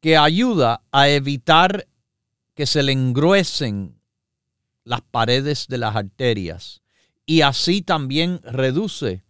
que 0.00 0.16
ayuda 0.16 0.82
a 0.90 1.08
evitar 1.08 1.86
que 2.54 2.66
se 2.66 2.82
le 2.82 2.92
engruesen 2.92 4.00
las 4.84 5.00
paredes 5.00 5.68
de 5.68 5.78
las 5.78 5.94
arterias 5.94 6.82
y 7.24 7.42
así 7.42 7.82
también 7.82 8.40
reduce 8.42 9.24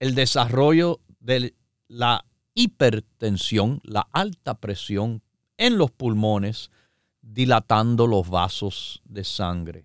el 0.00 0.14
desarrollo 0.14 1.00
de 1.20 1.54
la 1.88 2.24
hipertensión, 2.54 3.80
la 3.84 4.08
alta 4.12 4.60
presión 4.60 5.22
en 5.58 5.76
los 5.76 5.90
pulmones, 5.90 6.70
dilatando 7.20 8.06
los 8.06 8.30
vasos 8.30 9.02
de 9.04 9.24
sangre. 9.24 9.84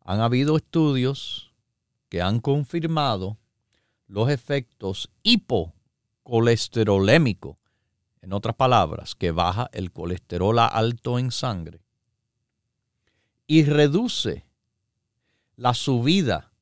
Han 0.00 0.20
habido 0.20 0.56
estudios 0.56 1.52
que 2.08 2.22
han 2.22 2.40
confirmado 2.40 3.38
los 4.08 4.30
efectos 4.30 5.10
anticolesterolémico, 5.24 7.60
en 8.20 8.32
otras 8.32 8.56
palabras, 8.56 9.14
que 9.14 9.30
baja 9.30 9.70
el 9.72 9.92
colesterol 9.92 10.58
alto 10.58 11.20
en 11.20 11.30
sangre 11.30 11.86
y 13.46 13.64
reduce 13.64 14.44
la 15.56 15.74
subida 15.74 16.52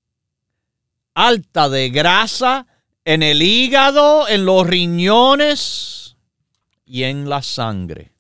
alta 1.14 1.68
de 1.68 1.90
grasa 1.90 2.66
en 3.04 3.22
el 3.22 3.42
hígado, 3.42 4.28
en 4.28 4.46
los 4.46 4.66
riñones 4.66 6.16
y 6.86 7.02
en 7.02 7.28
la 7.28 7.42
sangre. 7.42 8.12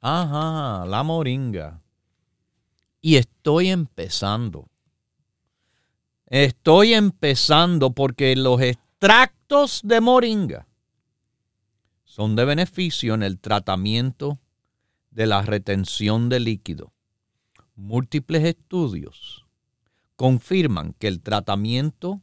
Ajá, 0.00 0.86
la 0.86 1.02
moringa. 1.02 1.82
Y 3.00 3.16
estoy 3.16 3.68
empezando. 3.68 4.68
Estoy 6.26 6.94
empezando 6.94 7.90
porque 7.90 8.34
los 8.34 8.60
extractos 8.60 9.80
de 9.84 10.00
moringa 10.00 10.66
son 12.04 12.34
de 12.34 12.44
beneficio 12.44 13.14
en 13.14 13.22
el 13.22 13.38
tratamiento 13.38 14.38
de 15.10 15.26
la 15.26 15.42
retención 15.42 16.28
de 16.28 16.40
líquido. 16.40 16.92
Múltiples 17.74 18.44
estudios 18.44 19.45
confirman 20.16 20.94
que 20.94 21.08
el 21.08 21.20
tratamiento 21.20 22.20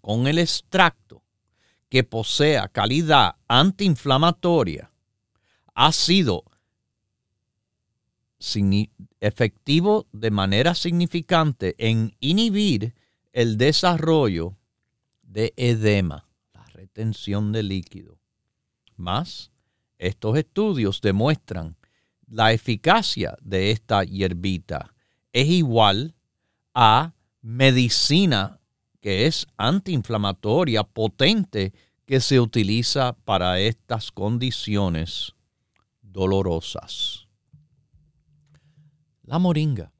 con 0.00 0.26
el 0.26 0.38
extracto 0.38 1.22
que 1.88 2.04
posea 2.04 2.68
calidad 2.68 3.36
antiinflamatoria 3.48 4.90
ha 5.74 5.92
sido 5.92 6.44
efectivo 9.20 10.06
de 10.12 10.30
manera 10.30 10.74
significante 10.74 11.74
en 11.78 12.16
inhibir 12.20 12.94
el 13.32 13.58
desarrollo 13.58 14.56
de 15.22 15.52
edema, 15.56 16.28
la 16.54 16.64
retención 16.66 17.52
de 17.52 17.62
líquido. 17.62 18.18
Más, 18.96 19.50
estos 19.98 20.38
estudios 20.38 21.00
demuestran 21.00 21.76
la 22.26 22.52
eficacia 22.52 23.36
de 23.40 23.70
esta 23.70 24.04
hierbita 24.04 24.94
es 25.32 25.48
igual 25.48 26.15
a 26.78 27.14
medicina 27.40 28.60
que 29.00 29.26
es 29.26 29.46
antiinflamatoria 29.56 30.84
potente 30.84 31.72
que 32.04 32.20
se 32.20 32.38
utiliza 32.38 33.14
para 33.24 33.58
estas 33.58 34.12
condiciones 34.12 35.32
dolorosas. 36.02 37.28
La 39.22 39.38
moringa. 39.38 39.90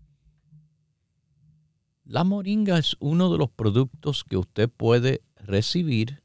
La 2.05 2.25
moringa 2.25 2.77
es 2.77 2.95
uno 3.01 3.33
de 3.33 3.39
los 3.39 3.49
productos 3.49 4.23
que 4.23 4.37
usted 4.37 4.69
puede 4.69 5.23
recibir 5.37 6.23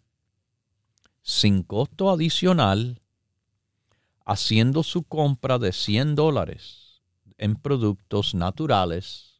sin 1.21 1.63
costo 1.63 2.09
adicional 2.09 3.01
haciendo 4.25 4.83
su 4.83 5.03
compra 5.03 5.59
de 5.59 5.71
100 5.71 6.15
dólares 6.15 7.01
en 7.37 7.55
productos 7.55 8.35
naturales, 8.35 9.30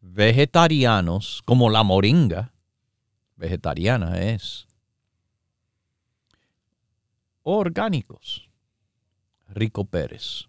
vegetarianos, 0.00 1.42
como 1.44 1.70
la 1.70 1.82
moringa, 1.82 2.52
vegetariana 3.36 4.20
es, 4.20 4.66
orgánicos. 7.42 8.48
Rico 9.48 9.86
Pérez 9.86 10.48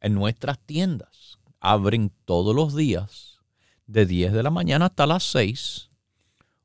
en 0.00 0.14
nuestras 0.14 0.58
tiendas. 0.58 1.38
Abren 1.60 2.10
todos 2.24 2.56
los 2.56 2.74
días 2.74 3.38
de 3.86 4.06
10 4.06 4.32
de 4.32 4.42
la 4.42 4.50
mañana 4.50 4.86
hasta 4.86 5.06
las 5.06 5.22
6 5.24 5.90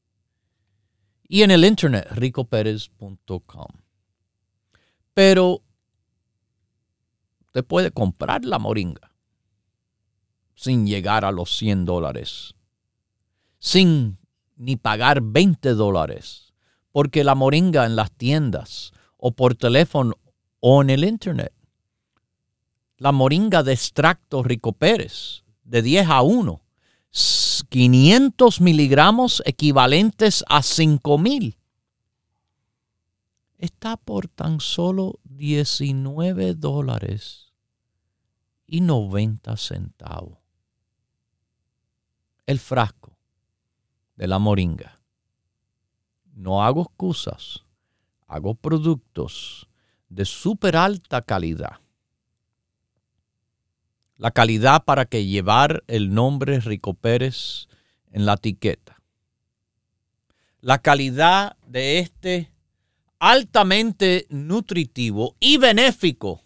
y 1.31 1.42
en 1.42 1.53
el 1.53 1.64
internet 1.64 2.09
ricoperez.com. 2.11 3.68
Pero 5.14 5.62
usted 7.46 7.64
puede 7.64 7.92
comprar 7.92 8.44
la 8.44 8.59
moringa 8.59 9.14
sin 10.57 10.87
llegar 10.87 11.25
a 11.25 11.31
los 11.31 11.57
100 11.57 11.85
dólares, 11.85 12.55
sin 13.61 14.18
ni 14.57 14.77
pagar 14.77 15.23
20 15.23 15.75
dólares, 15.75 16.50
porque 16.92 17.24
la 17.24 17.35
moringa 17.35 17.87
en 17.87 17.96
las 17.96 18.11
tiendas 18.12 18.92
o 19.16 19.33
por 19.33 19.55
teléfono 19.55 20.14
o 20.61 20.83
en 20.83 20.90
el 20.90 21.05
internet, 21.05 21.53
la 22.96 23.12
moringa 23.12 23.62
de 23.62 23.72
extracto 23.72 24.42
Rico 24.42 24.72
Pérez 24.72 25.44
de 25.64 25.83
10 25.83 26.09
a 26.09 26.22
1 26.22 26.62
500 27.68 28.61
miligramos 28.61 29.42
equivalentes 29.44 30.44
a 30.48 30.62
5000 30.62 31.57
está 33.61 33.96
por 33.96 34.26
tan 34.29 34.61
solo 34.61 35.20
19 35.24 36.55
dólares 36.55 37.53
y 38.66 38.81
90 38.81 39.57
centavos. 39.57 40.38
El 42.46 42.59
frasco 42.59 43.16
de 44.16 44.26
la 44.26 44.38
moringa. 44.38 45.00
No 46.40 46.64
hago 46.64 46.83
excusas, 46.83 47.64
hago 48.26 48.55
productos 48.55 49.68
de 50.09 50.24
súper 50.24 50.76
alta 50.76 51.22
calidad 51.22 51.81
la 54.20 54.31
calidad 54.33 54.85
para 54.85 55.07
que 55.07 55.24
llevar 55.24 55.83
el 55.87 56.12
nombre 56.12 56.61
Rico 56.61 56.92
Pérez 56.92 57.68
en 58.12 58.26
la 58.26 58.35
etiqueta. 58.35 59.00
La 60.61 60.83
calidad 60.83 61.57
de 61.66 62.00
este 62.00 62.53
altamente 63.18 64.26
nutritivo 64.29 65.37
y 65.40 65.57
benéfico 65.57 66.44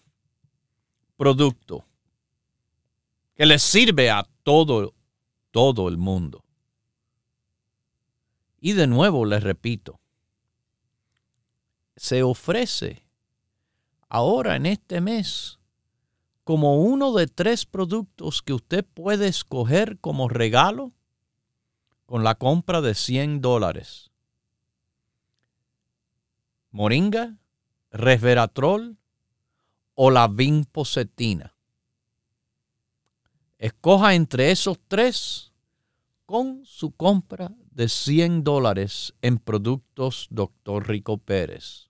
producto 1.16 1.84
que 3.34 3.44
le 3.44 3.58
sirve 3.58 4.08
a 4.08 4.24
todo, 4.44 4.94
todo 5.50 5.88
el 5.88 5.96
mundo. 5.96 6.43
Y 8.64 8.72
de 8.72 8.86
nuevo 8.86 9.26
les 9.26 9.42
repito, 9.42 10.00
se 11.96 12.22
ofrece 12.22 13.06
ahora 14.08 14.56
en 14.56 14.64
este 14.64 15.02
mes 15.02 15.58
como 16.44 16.80
uno 16.80 17.12
de 17.12 17.26
tres 17.26 17.66
productos 17.66 18.40
que 18.40 18.54
usted 18.54 18.82
puede 18.82 19.28
escoger 19.28 19.98
como 19.98 20.30
regalo 20.30 20.92
con 22.06 22.24
la 22.24 22.36
compra 22.36 22.80
de 22.80 22.94
100 22.94 23.42
dólares. 23.42 24.10
Moringa, 26.70 27.36
resveratrol 27.90 28.96
o 29.92 30.10
la 30.10 30.26
vinpocetina. 30.26 31.54
Escoja 33.58 34.14
entre 34.14 34.50
esos 34.50 34.78
tres 34.88 35.52
con 36.24 36.64
su 36.64 36.92
compra 36.92 37.52
de 37.74 37.88
100 37.88 38.44
dólares 38.44 39.14
en 39.22 39.38
productos 39.38 40.28
Dr. 40.30 40.88
Rico 40.88 41.18
Pérez 41.18 41.88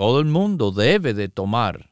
todo 0.00 0.20
el 0.20 0.24
mundo 0.24 0.70
debe 0.72 1.12
de 1.12 1.28
tomar, 1.28 1.90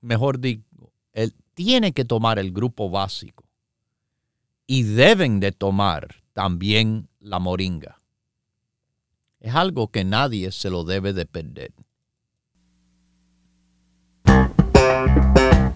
mejor 0.00 0.40
digo, 0.40 0.94
él 1.12 1.34
tiene 1.52 1.92
que 1.92 2.06
tomar 2.06 2.38
el 2.38 2.52
grupo 2.52 2.88
básico 2.88 3.44
y 4.66 4.84
deben 4.84 5.40
de 5.40 5.52
tomar 5.52 6.22
también 6.32 7.10
la 7.20 7.38
moringa. 7.38 8.00
Es 9.40 9.54
algo 9.54 9.88
que 9.88 10.04
nadie 10.04 10.52
se 10.52 10.70
lo 10.70 10.84
debe 10.84 11.12
de 11.12 11.26
perder. 11.26 11.74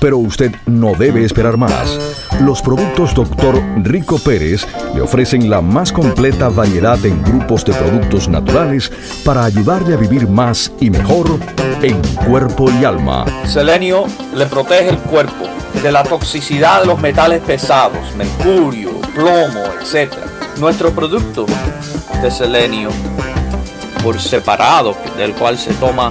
Pero 0.00 0.18
usted 0.18 0.52
no 0.66 0.94
debe 0.94 1.24
esperar 1.24 1.56
más. 1.56 1.98
Los 2.40 2.62
productos 2.62 3.14
Dr. 3.14 3.62
Rico 3.82 4.18
Pérez 4.18 4.66
le 4.94 5.02
ofrecen 5.02 5.50
la 5.50 5.60
más 5.60 5.92
completa 5.92 6.48
variedad 6.48 7.04
en 7.04 7.22
grupos 7.22 7.64
de 7.64 7.74
productos 7.74 8.28
naturales 8.28 8.90
para 9.24 9.44
ayudarle 9.44 9.94
a 9.94 9.98
vivir 9.98 10.26
más 10.26 10.72
y 10.80 10.90
mejor 10.90 11.38
en 11.82 12.00
cuerpo 12.26 12.70
y 12.70 12.84
alma. 12.84 13.26
Selenio 13.46 14.04
le 14.34 14.46
protege 14.46 14.88
el 14.88 14.98
cuerpo 14.98 15.46
de 15.82 15.92
la 15.92 16.02
toxicidad 16.02 16.80
de 16.80 16.86
los 16.86 17.00
metales 17.00 17.42
pesados, 17.42 18.14
mercurio, 18.16 19.00
plomo, 19.14 19.64
etc. 19.80 20.12
Nuestro 20.58 20.90
producto 20.92 21.46
de 22.22 22.30
selenio 22.30 22.90
por 24.02 24.18
separado, 24.20 24.96
del 25.16 25.32
cual 25.34 25.58
se 25.58 25.72
toma 25.74 26.10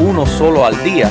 uno 0.00 0.26
solo 0.26 0.66
al 0.66 0.82
día, 0.82 1.10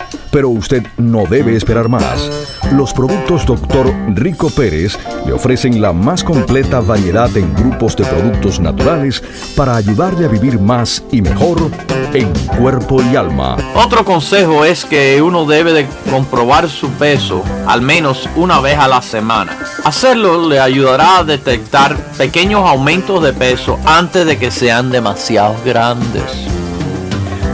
Pero 0.31 0.49
usted 0.49 0.83
no 0.97 1.25
debe 1.25 1.55
esperar 1.55 1.89
más. 1.89 2.29
Los 2.71 2.93
productos 2.93 3.45
Dr. 3.45 3.93
Rico 4.15 4.49
Pérez 4.49 4.97
le 5.25 5.33
ofrecen 5.33 5.81
la 5.81 5.91
más 5.91 6.23
completa 6.23 6.79
variedad 6.79 7.35
en 7.35 7.53
grupos 7.53 7.95
de 7.97 8.05
productos 8.05 8.59
naturales 8.59 9.21
para 9.55 9.75
ayudarle 9.75 10.25
a 10.25 10.29
vivir 10.29 10.59
más 10.59 11.03
y 11.11 11.21
mejor 11.21 11.69
en 12.13 12.31
cuerpo 12.57 13.01
y 13.01 13.15
alma. 13.15 13.57
Otro 13.75 14.05
consejo 14.05 14.63
es 14.63 14.85
que 14.85 15.21
uno 15.21 15.45
debe 15.45 15.73
de 15.73 15.87
comprobar 16.09 16.69
su 16.69 16.89
peso 16.91 17.43
al 17.67 17.81
menos 17.81 18.29
una 18.35 18.59
vez 18.61 18.77
a 18.77 18.87
la 18.87 19.01
semana. 19.01 19.57
Hacerlo 19.83 20.47
le 20.47 20.59
ayudará 20.59 21.19
a 21.19 21.23
detectar 21.23 21.97
pequeños 22.17 22.67
aumentos 22.67 23.21
de 23.23 23.33
peso 23.33 23.79
antes 23.85 24.25
de 24.25 24.37
que 24.37 24.51
sean 24.51 24.91
demasiado 24.91 25.55
grandes. 25.65 26.23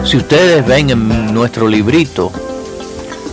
Si 0.03 0.17
ustedes 0.17 0.65
ven 0.65 0.89
en 0.89 1.33
nuestro 1.33 1.67
librito, 1.67 2.31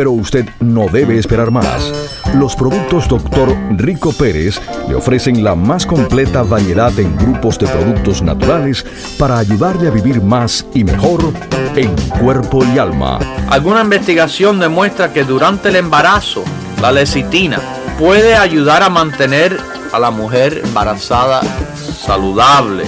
pero 0.00 0.12
usted 0.12 0.48
no 0.60 0.86
debe 0.86 1.18
esperar 1.18 1.50
más. 1.50 1.92
Los 2.34 2.56
productos 2.56 3.06
Dr. 3.06 3.54
Rico 3.76 4.14
Pérez 4.14 4.58
le 4.88 4.94
ofrecen 4.94 5.44
la 5.44 5.54
más 5.54 5.84
completa 5.84 6.42
variedad 6.42 6.98
en 6.98 7.14
grupos 7.18 7.58
de 7.58 7.66
productos 7.66 8.22
naturales 8.22 8.82
para 9.18 9.36
ayudarle 9.36 9.88
a 9.88 9.90
vivir 9.90 10.22
más 10.22 10.64
y 10.72 10.84
mejor 10.84 11.34
en 11.76 11.94
cuerpo 12.18 12.64
y 12.74 12.78
alma. 12.78 13.18
Alguna 13.50 13.82
investigación 13.82 14.58
demuestra 14.58 15.12
que 15.12 15.24
durante 15.24 15.68
el 15.68 15.76
embarazo, 15.76 16.44
la 16.80 16.92
lecitina 16.92 17.60
puede 17.98 18.36
ayudar 18.36 18.82
a 18.82 18.88
mantener 18.88 19.60
a 19.92 19.98
la 19.98 20.10
mujer 20.10 20.62
embarazada 20.64 21.42
saludable 21.76 22.84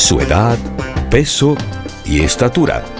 su 0.00 0.18
edad, 0.18 0.56
peso 1.10 1.56
y 2.06 2.22
estatura. 2.22 2.99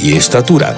y 0.00 0.12
estatura. 0.14 0.76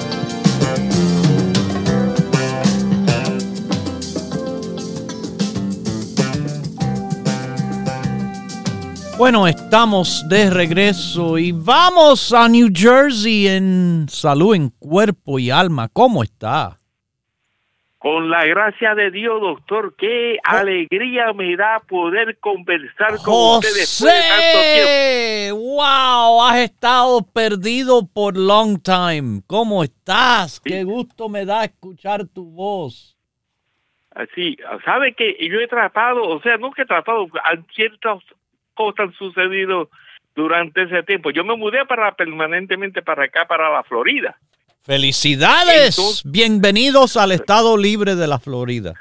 Bueno, 9.18 9.46
estamos 9.46 10.24
de 10.28 10.48
regreso 10.48 11.36
y 11.36 11.52
vamos 11.52 12.32
a 12.32 12.48
New 12.48 12.70
Jersey 12.74 13.48
en 13.48 14.06
salud, 14.08 14.54
en 14.54 14.70
cuerpo 14.70 15.38
y 15.38 15.50
alma. 15.50 15.88
¿Cómo 15.92 16.22
está? 16.22 16.79
Con 18.00 18.30
la 18.30 18.46
gracia 18.46 18.94
de 18.94 19.10
Dios, 19.10 19.42
doctor, 19.42 19.94
qué 19.94 20.38
alegría 20.42 21.34
me 21.34 21.54
da 21.54 21.80
poder 21.80 22.38
conversar 22.38 23.18
con 23.22 23.58
usted 23.58 23.68
después 23.74 24.14
de 24.14 24.20
tanto 24.26 24.58
tiempo. 24.72 25.60
¡Wow! 25.74 26.42
Has 26.44 26.56
estado 26.60 27.20
perdido 27.30 28.08
por 28.10 28.38
long 28.38 28.80
time. 28.82 29.42
¿Cómo 29.46 29.84
estás? 29.84 30.58
Qué 30.60 30.82
gusto 30.82 31.28
me 31.28 31.44
da 31.44 31.64
escuchar 31.64 32.26
tu 32.26 32.50
voz. 32.50 33.18
Así, 34.12 34.56
sabe 34.82 35.12
que 35.12 35.36
yo 35.38 35.60
he 35.60 35.68
tratado, 35.68 36.22
o 36.22 36.40
sea, 36.40 36.56
nunca 36.56 36.80
he 36.80 36.86
tratado, 36.86 37.28
ciertas 37.74 38.22
cosas 38.72 39.08
han 39.08 39.12
sucedido 39.12 39.90
durante 40.34 40.84
ese 40.84 41.02
tiempo. 41.02 41.32
Yo 41.32 41.44
me 41.44 41.54
mudé 41.54 41.84
para 41.84 42.12
permanentemente 42.12 43.02
para 43.02 43.24
acá, 43.24 43.46
para 43.46 43.68
la 43.68 43.82
Florida. 43.82 44.38
Felicidades, 44.82 46.22
bienvenidos 46.24 47.18
al 47.18 47.32
Estado 47.32 47.76
Libre 47.76 48.14
de 48.14 48.26
la 48.26 48.38
Florida. 48.38 48.94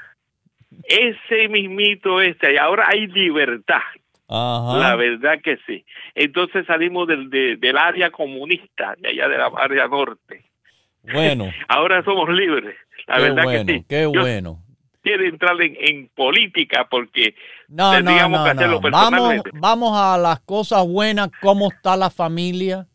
Ese 0.84 1.48
mismito 1.48 2.20
este, 2.20 2.52
y 2.52 2.56
ahora 2.58 2.88
hay 2.92 3.06
libertad. 3.06 3.80
La 4.28 4.94
verdad 4.96 5.40
que 5.42 5.58
sí. 5.66 5.84
Entonces 6.14 6.66
salimos 6.66 7.08
del, 7.08 7.30
del 7.30 7.78
área 7.78 8.10
comunista, 8.10 8.94
de 8.98 9.08
allá 9.08 9.28
de 9.28 9.38
la 9.38 9.50
área 9.56 9.88
norte. 9.88 10.44
Bueno. 11.12 11.50
ahora 11.68 12.04
somos 12.04 12.28
libres. 12.28 12.76
La 13.06 13.18
verdad 13.18 13.64
que 13.64 13.72
sí. 13.72 13.84
Qué 13.88 14.04
bueno 14.04 14.62
quiere 15.02 15.28
entrar 15.28 15.56
en, 15.62 16.10
política 16.14 16.86
porque 16.90 17.34
no, 17.68 17.92
tendríamos 17.92 18.44
que 18.44 18.50
hacerlo 18.50 18.80
Vamos, 18.82 19.42
vamos 19.54 19.98
a 19.98 20.18
las 20.18 20.40
cosas 20.40 20.86
buenas. 20.86 21.30
¿Cómo 21.40 21.70
está 21.70 21.96
la 21.96 22.10
familia? 22.10 22.86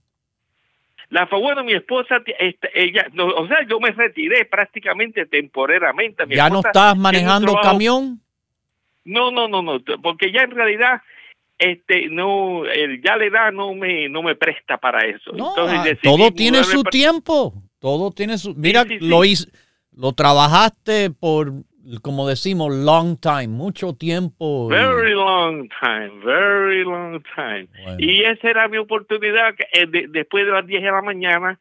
La 1.10 1.26
bueno, 1.26 1.64
mi 1.64 1.74
esposa, 1.74 2.22
este, 2.40 2.70
ella, 2.74 3.08
o 3.18 3.48
sea, 3.48 3.58
yo 3.68 3.80
me 3.80 3.92
retiré 3.92 4.46
prácticamente 4.46 5.26
temporariamente. 5.26 6.24
¿Ya 6.30 6.50
no 6.50 6.60
estás 6.60 6.98
manejando 6.98 7.56
camión? 7.62 8.22
No, 9.04 9.30
no, 9.30 9.48
no, 9.48 9.62
no, 9.62 9.80
porque 10.02 10.32
ya 10.32 10.42
en 10.42 10.52
realidad 10.52 11.02
este 11.58 12.10
no 12.10 12.66
ya 12.66 13.16
la 13.16 13.26
edad 13.26 13.52
no 13.54 13.74
me 13.74 14.10
no 14.10 14.24
me 14.24 14.36
presta 14.36 14.78
para 14.78 15.06
eso. 15.06 15.32
Entonces, 15.32 16.00
todo 16.02 16.32
tiene 16.32 16.64
su 16.64 16.84
tiempo, 16.84 17.54
todo 17.80 18.12
tiene 18.12 18.38
su 18.38 18.56
Mira, 18.56 18.84
lo 19.00 19.22
lo 19.92 20.14
trabajaste 20.14 21.12
por 21.12 21.54
como 22.02 22.28
decimos, 22.28 22.74
long 22.74 23.18
time, 23.20 23.48
mucho 23.48 23.94
tiempo. 23.94 24.68
Very 24.70 25.14
long 25.14 25.70
time, 25.80 26.12
very 26.24 26.84
long 26.84 27.22
time. 27.36 27.68
Y 27.98 28.24
esa 28.24 28.50
era 28.50 28.68
mi 28.68 28.78
oportunidad. 28.78 29.56
Eh, 29.74 29.88
después 30.10 30.46
de 30.46 30.52
las 30.52 30.66
10 30.66 30.84
de 30.84 30.92
la 30.92 31.02
mañana, 31.02 31.60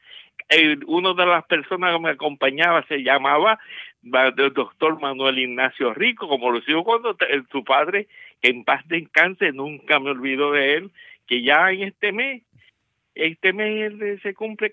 eh, 0.48 0.76
una 0.87 1.14
de 1.14 1.26
las 1.26 1.44
personas 1.44 1.94
que 1.94 2.00
me 2.00 2.10
acompañaba 2.10 2.84
se 2.87 3.02
llamaba 3.02 3.58
el 4.02 4.52
doctor 4.52 5.00
Manuel 5.00 5.38
Ignacio 5.38 5.94
Rico, 5.94 6.28
como 6.28 6.50
lo 6.50 6.60
sigo 6.62 6.84
cuando 6.84 7.16
su 7.50 7.64
padre, 7.64 8.06
que 8.40 8.50
en 8.50 8.64
paz 8.64 8.82
descanse, 8.87 9.52
nunca 9.52 9.98
me 9.98 10.10
olvido 10.10 10.52
de 10.52 10.74
él, 10.74 10.90
que 11.26 11.42
ya 11.42 11.70
en 11.70 11.82
este 11.84 12.12
mes 12.12 12.42
este 13.14 13.53
mes 13.53 14.20
se 14.22 14.35
cumple, 14.35 14.72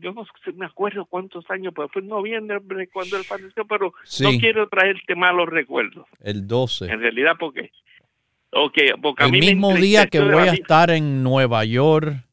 yo 0.00 0.12
no 0.12 0.24
me 0.54 0.66
acuerdo 0.66 1.06
cuántos 1.06 1.48
años, 1.50 1.72
pero 1.74 1.88
fue 1.88 2.02
en 2.02 2.08
noviembre 2.08 2.88
cuando 2.92 3.16
él 3.16 3.24
falleció, 3.24 3.66
pero 3.66 3.92
no 4.20 4.30
quiero 4.38 4.68
traerte 4.68 5.14
malos 5.16 5.48
recuerdos. 5.48 6.06
El 6.20 6.46
12. 6.46 6.86
En 6.86 7.00
realidad, 7.00 7.32
porque, 7.38 7.72
okay, 8.52 8.90
porque 9.02 9.24
el 9.24 9.32
mismo 9.32 9.74
día 9.74 10.06
que 10.06 10.20
voy 10.20 10.48
a 10.48 10.52
estar 10.52 10.90
en 10.90 11.24
Nueva 11.24 11.64
York 11.64 12.24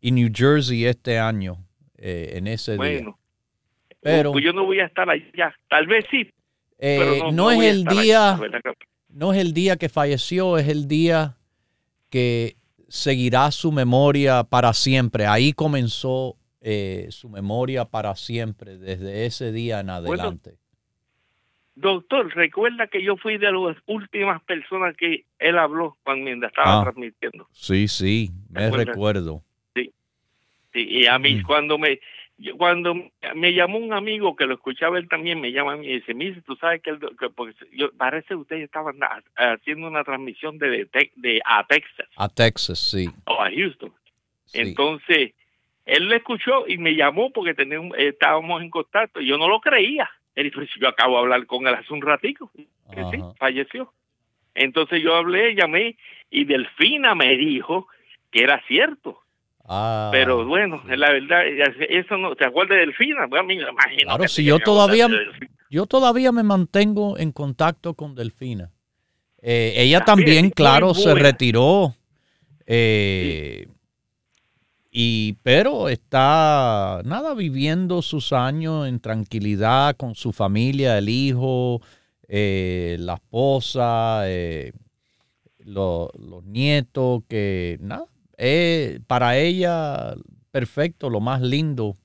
y 0.00 0.12
New 0.12 0.30
Jersey 0.34 0.86
este 0.86 1.18
año, 1.18 1.58
eh, 1.98 2.32
en 2.36 2.46
ese 2.46 2.76
bueno, 2.76 3.18
Pero 4.00 4.32
pues 4.32 4.44
yo 4.44 4.52
no 4.52 4.64
voy 4.64 4.80
a 4.80 4.86
estar 4.86 5.08
allá, 5.10 5.54
tal 5.68 5.86
vez 5.86 6.06
sí. 6.10 6.30
Eh, 6.78 7.20
no, 7.32 7.50
es 7.50 7.62
el 7.62 7.84
día, 7.84 8.40
no 9.08 9.32
es 9.32 9.40
el 9.40 9.52
día 9.52 9.76
que 9.76 9.88
falleció, 9.88 10.56
es 10.56 10.68
el 10.68 10.88
día 10.88 11.36
que 12.10 12.56
seguirá 12.92 13.50
su 13.50 13.72
memoria 13.72 14.44
para 14.44 14.74
siempre. 14.74 15.24
Ahí 15.26 15.54
comenzó 15.54 16.36
eh, 16.60 17.06
su 17.08 17.30
memoria 17.30 17.86
para 17.86 18.14
siempre, 18.16 18.76
desde 18.76 19.24
ese 19.24 19.50
día 19.50 19.80
en 19.80 19.88
adelante. 19.88 20.58
doctor, 21.74 22.30
recuerda 22.34 22.88
que 22.88 23.02
yo 23.02 23.16
fui 23.16 23.38
de 23.38 23.50
las 23.50 23.78
últimas 23.86 24.42
personas 24.42 24.94
que 24.94 25.24
él 25.38 25.56
habló 25.56 25.96
cuando 26.04 26.46
estaba 26.46 26.80
ah. 26.80 26.82
transmitiendo. 26.82 27.48
Sí, 27.52 27.88
sí, 27.88 28.30
me 28.50 28.70
recuerdo. 28.70 29.42
Sí, 29.74 29.90
sí, 30.74 30.86
y 30.86 31.06
a 31.06 31.18
mí 31.18 31.36
mm. 31.36 31.42
cuando 31.44 31.78
me 31.78 31.98
cuando 32.56 32.94
me 33.34 33.52
llamó 33.52 33.78
un 33.78 33.92
amigo 33.92 34.36
que 34.36 34.46
lo 34.46 34.54
escuchaba 34.54 34.98
él 34.98 35.08
también, 35.08 35.40
me 35.40 35.52
llama 35.52 35.74
a 35.74 35.76
mí 35.76 35.86
y 35.86 35.94
dice, 35.94 36.14
mire, 36.14 36.40
tú 36.42 36.56
sabes 36.56 36.82
que, 36.82 36.90
el, 36.90 36.98
porque 37.34 37.54
yo, 37.72 37.92
parece 37.92 38.28
que 38.28 38.34
ustedes 38.36 38.64
estaban 38.64 38.98
haciendo 39.36 39.88
una 39.88 40.04
transmisión 40.04 40.58
de, 40.58 40.88
de, 41.16 41.40
a 41.44 41.66
Texas. 41.66 42.08
A 42.16 42.28
Texas, 42.28 42.78
sí. 42.78 43.08
O 43.26 43.40
a 43.40 43.50
Houston. 43.50 43.92
Entonces, 44.52 45.34
él 45.84 46.08
lo 46.08 46.14
escuchó 46.14 46.66
y 46.66 46.78
me 46.78 46.94
llamó 46.94 47.30
porque 47.30 47.54
teníamos, 47.54 47.96
estábamos 47.98 48.62
en 48.62 48.70
contacto. 48.70 49.20
Yo 49.20 49.38
no 49.38 49.48
lo 49.48 49.60
creía. 49.60 50.10
Él 50.34 50.44
dijo, 50.44 50.62
yo 50.80 50.88
acabo 50.88 51.14
de 51.14 51.20
hablar 51.20 51.46
con 51.46 51.66
él 51.66 51.74
hace 51.74 51.92
un 51.92 52.02
ratico. 52.02 52.50
Que 52.92 53.04
sí, 53.10 53.22
falleció. 53.38 53.92
Entonces 54.54 55.02
yo 55.02 55.14
hablé, 55.14 55.54
llamé 55.54 55.96
y 56.30 56.44
Delfina 56.44 57.14
me 57.14 57.36
dijo 57.36 57.88
que 58.30 58.42
era 58.42 58.62
cierto 58.66 59.22
Ah, 59.64 60.10
pero 60.12 60.44
bueno, 60.44 60.82
la 60.86 61.12
verdad, 61.12 61.42
eso 61.88 62.16
no, 62.16 62.34
¿te 62.34 62.44
acuerdas 62.44 62.76
de 62.76 62.86
Delfina? 62.86 63.26
Bueno, 63.26 63.44
me 63.44 63.54
imagino 63.54 64.06
claro, 64.06 64.28
si 64.28 64.44
yo 64.44 64.58
todavía, 64.58 65.08
yo 65.70 65.86
todavía 65.86 66.32
me 66.32 66.42
mantengo 66.42 67.16
en 67.16 67.32
contacto 67.32 67.94
con 67.94 68.14
Delfina. 68.14 68.70
Eh, 69.40 69.74
ella 69.76 70.04
también, 70.04 70.50
claro, 70.50 70.94
se 70.94 71.14
retiró. 71.14 71.94
Eh, 72.66 73.66
y 74.90 75.34
pero 75.42 75.88
está 75.88 77.00
nada 77.04 77.34
viviendo 77.34 78.02
sus 78.02 78.32
años 78.32 78.86
en 78.86 79.00
tranquilidad 79.00 79.96
con 79.96 80.14
su 80.14 80.32
familia, 80.32 80.98
el 80.98 81.08
hijo, 81.08 81.80
eh, 82.28 82.96
la 83.00 83.14
esposa, 83.14 84.24
los 85.64 86.44
nietos, 86.44 87.22
que 87.28 87.78
nada, 87.80 88.06
es 88.42 89.00
para 89.06 89.38
ella 89.38 90.14
perfecto, 90.50 91.08
lo 91.08 91.20
más 91.20 91.40
lindo. 91.40 91.96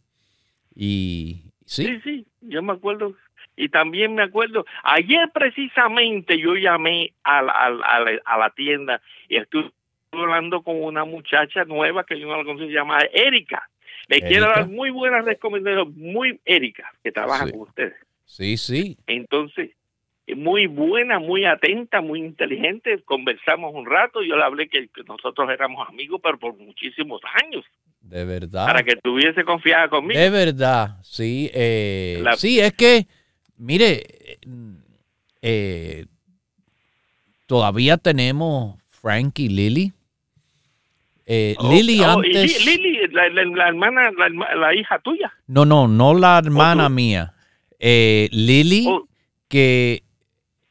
Y 0.76 1.52
sí. 1.66 1.86
Sí, 1.86 2.00
sí, 2.04 2.28
yo 2.42 2.62
me 2.62 2.74
acuerdo. 2.74 3.16
Y 3.56 3.70
también 3.70 4.14
me 4.14 4.22
acuerdo, 4.22 4.66
ayer 4.84 5.32
precisamente 5.34 6.40
yo 6.40 6.56
llamé 6.56 7.14
a 7.24 7.42
la, 7.42 7.52
a 8.24 8.38
la, 8.38 8.50
tienda 8.52 9.02
y 9.28 9.38
estuve 9.38 9.72
hablando 10.12 10.62
con 10.62 10.84
una 10.84 11.06
muchacha 11.06 11.66
nueva 11.66 12.04
que 12.04 12.20
yo 12.20 12.28
no 12.28 12.38
la 12.38 12.44
conozco, 12.44 12.68
se 12.68 12.72
llama 12.72 13.00
Erika. 13.12 13.68
Le 14.10 14.22
quiero 14.22 14.46
dar 14.46 14.68
muy 14.68 14.92
buenas 14.92 15.26
recomendaciones, 15.26 15.96
muy 15.96 16.40
Erika, 16.46 16.94
que 17.04 17.12
trabaja 17.12 17.50
con 17.50 17.62
ustedes. 17.62 17.96
Sí, 18.26 18.58
sí. 18.58 18.96
Entonces, 19.08 19.72
muy 20.36 20.68
buena, 20.68 21.20
muy 21.20 21.46
atenta, 21.46 22.02
muy 22.02 22.20
inteligente. 22.20 23.02
Conversamos 23.06 23.74
un 23.74 23.86
rato. 23.86 24.22
Yo 24.22 24.36
le 24.36 24.44
hablé 24.44 24.68
que, 24.68 24.90
nosotros 25.08 25.50
éramos 25.50 25.88
amigos, 25.88 26.20
pero 26.22 26.38
por 26.38 26.58
muchísimos 26.58 27.22
años. 27.42 27.64
De 28.02 28.26
verdad. 28.26 28.66
Para 28.66 28.84
que 28.84 28.98
tuviese 28.98 29.44
confianza 29.46 29.90
conmigo. 29.90 30.20
De 30.20 30.30
verdad, 30.30 30.98
sí. 31.02 31.50
Eh, 31.54 32.24
sí, 32.36 32.60
es 32.60 32.74
que, 32.74 33.08
mire, 33.58 34.04
eh, 35.42 36.06
todavía 37.46 37.98
tenemos 37.98 38.76
Frank 38.90 39.40
y 39.40 39.48
Lily. 39.48 39.94
Eh, 41.26 41.56
oh, 41.58 41.72
Lily 41.72 42.02
oh, 42.02 42.12
antes. 42.12 42.66
Lily, 42.66 43.08
la, 43.12 43.68
hermana, 43.68 44.12
la, 44.58 44.76
hija 44.76 45.00
tuya. 45.00 45.34
No, 45.48 45.64
no, 45.66 45.88
no 45.88 46.14
la 46.14 46.38
hermana 46.38 46.90
mía. 46.90 47.34
Lily, 47.80 48.88
oh. 48.88 49.08
que 49.48 50.04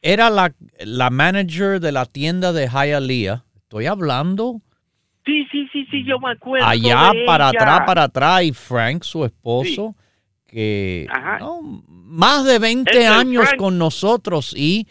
era 0.01 0.29
la, 0.29 0.53
la 0.79 1.09
manager 1.09 1.79
de 1.79 1.91
la 1.91 2.05
tienda 2.05 2.53
de 2.53 2.67
Hialeah. 2.67 3.43
Estoy 3.55 3.85
hablando 3.85 4.61
Sí, 5.27 5.45
sí, 5.51 5.67
sí, 5.73 5.85
sí, 5.91 6.05
yo 6.05 6.19
me 6.19 6.31
acuerdo. 6.31 6.65
Allá 6.65 7.11
para 7.25 7.49
atrás, 7.49 7.81
para 7.85 8.03
atrás, 8.03 8.43
y 8.43 8.53
Frank, 8.53 9.03
su 9.03 9.25
esposo, 9.25 9.93
que 10.47 11.05
más 11.89 12.45
de 12.45 12.59
20 12.59 13.05
años 13.05 13.49
con 13.57 13.77
nosotros 13.77 14.53
y, 14.55 14.87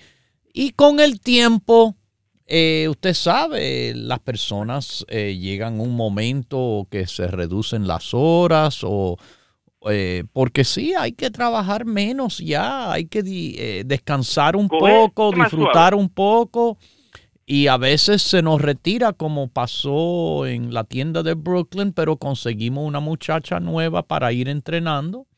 y 0.53 0.73
con 0.73 1.01
el 1.01 1.21
tiempo, 1.23 1.97
eh, 2.45 2.87
usted 2.91 3.15
sabe, 3.15 3.95
las 3.95 4.19
personas 4.19 5.07
eh, 5.09 5.39
llegan 5.39 5.81
un 5.81 5.97
momento 5.97 6.87
que 6.91 7.07
se 7.07 7.29
reducen 7.29 7.87
las 7.87 8.13
horas 8.13 8.81
o 8.83 9.17
eh, 9.91 10.25
porque 10.33 10.65
sí, 10.65 10.95
hay 10.95 11.13
que 11.13 11.31
trabajar 11.31 11.85
menos 11.85 12.39
ya, 12.39 12.93
hay 12.93 13.07
que 13.07 13.85
descansar 13.85 14.57
un 14.57 14.69
poco, 14.69 15.33
disfrutar 15.33 15.95
un 15.95 16.09
poco 16.09 16.79
y 17.49 17.69
a 17.69 17.77
veces 17.77 18.23
se 18.23 18.43
nos 18.43 18.61
retira 18.61 19.13
como 19.13 19.47
pasó 19.47 20.47
en 20.47 20.75
la 20.75 20.83
tienda 20.83 21.23
de 21.23 21.35
Brooklyn, 21.35 21.93
pero 21.93 22.17
conseguimos 22.17 22.85
una 22.85 22.99
muchacha 22.99 23.61
nueva 23.61 24.03
para 24.03 24.33
ir 24.33 24.49
entrenando. 24.49 25.29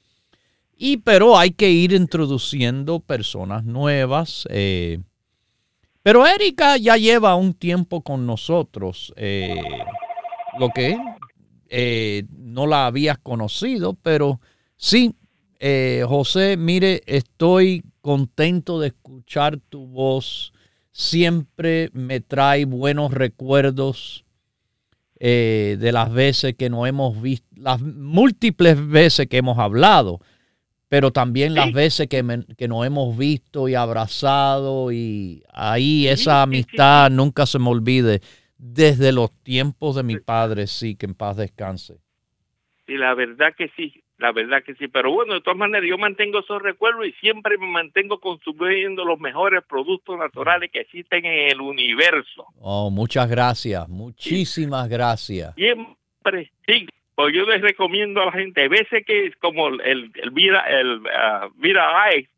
Y 0.74 0.98
pero 0.98 1.36
hay 1.36 1.50
que 1.50 1.70
ir 1.70 1.92
introduciendo 1.92 3.00
personas 3.00 3.64
nuevas. 3.64 4.48
Eh. 4.48 5.00
pero 6.02 6.26
Erika 6.26 6.78
ya 6.78 6.96
lleva 6.96 7.34
un 7.34 7.52
tiempo 7.52 8.00
con 8.00 8.26
nosotros. 8.26 9.12
Eh, 9.16 9.60
lo 10.58 10.70
que 10.70 10.96
eh, 11.68 12.24
no 12.58 12.66
la 12.66 12.86
habías 12.86 13.18
conocido, 13.18 13.94
pero 13.94 14.40
sí, 14.76 15.14
José, 16.06 16.56
mire, 16.56 17.02
estoy 17.06 17.84
contento 18.00 18.80
de 18.80 18.88
escuchar 18.88 19.58
tu 19.68 19.86
voz. 19.86 20.52
Siempre 20.90 21.90
me 21.92 22.20
trae 22.20 22.64
buenos 22.64 23.12
recuerdos 23.12 24.24
eh, 25.20 25.76
de 25.78 25.92
las 25.92 26.12
veces 26.12 26.54
que 26.56 26.70
nos 26.70 26.88
hemos 26.88 27.20
visto, 27.20 27.46
las 27.56 27.80
múltiples 27.80 28.88
veces 28.88 29.26
que 29.26 29.36
hemos 29.36 29.58
hablado, 29.58 30.20
pero 30.88 31.10
también 31.10 31.54
las 31.54 31.72
veces 31.72 32.06
que, 32.06 32.44
que, 32.56 32.68
nos 32.68 32.86
hemos 32.86 33.16
visto 33.16 33.68
y 33.68 33.74
abrazado 33.74 34.90
y 34.90 35.42
ahí 35.52 36.06
esa 36.08 36.42
amistad 36.42 37.10
nunca 37.10 37.46
se 37.46 37.58
me 37.58 37.68
olvide 37.68 38.22
desde 38.56 39.12
los 39.12 39.30
tiempos 39.42 39.96
de 39.96 40.02
mi 40.02 40.18
padre, 40.18 40.66
sí, 40.66 40.94
que 40.94 41.06
en 41.06 41.14
paz 41.14 41.36
descanse. 41.36 41.98
Y 42.88 42.96
la 42.96 43.12
verdad 43.12 43.54
que 43.54 43.70
sí, 43.76 44.02
la 44.16 44.32
verdad 44.32 44.62
que 44.64 44.74
sí, 44.74 44.88
pero 44.88 45.12
bueno, 45.12 45.34
de 45.34 45.42
todas 45.42 45.58
maneras 45.58 45.86
yo 45.86 45.98
mantengo 45.98 46.38
esos 46.38 46.62
recuerdos 46.62 47.06
y 47.06 47.12
siempre 47.20 47.58
me 47.58 47.66
mantengo 47.66 48.18
consumiendo 48.18 49.04
los 49.04 49.20
mejores 49.20 49.62
productos 49.68 50.18
naturales 50.18 50.70
que 50.72 50.80
existen 50.80 51.26
en 51.26 51.50
el 51.50 51.60
universo. 51.60 52.46
Oh, 52.58 52.90
muchas 52.90 53.28
gracias, 53.28 53.86
muchísimas 53.90 54.88
gracias. 54.88 55.54
Siempre, 55.54 56.50
sí, 56.66 56.88
pues 57.14 57.34
yo 57.34 57.44
les 57.44 57.60
recomiendo 57.60 58.22
a 58.22 58.26
la 58.26 58.32
gente, 58.32 58.64
a 58.64 58.68
veces 58.68 59.04
que 59.04 59.26
es 59.26 59.36
como 59.36 59.68
el, 59.68 60.10
el 60.14 60.30
Vida, 60.30 60.64
el 60.66 61.02
uh, 61.02 62.16
Ice, 62.16 62.30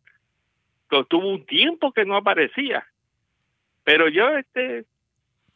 que 0.90 1.04
tuvo 1.04 1.28
un 1.28 1.46
tiempo 1.46 1.92
que 1.92 2.04
no 2.04 2.16
aparecía, 2.16 2.84
pero 3.84 4.08
yo 4.08 4.36
este, 4.36 4.84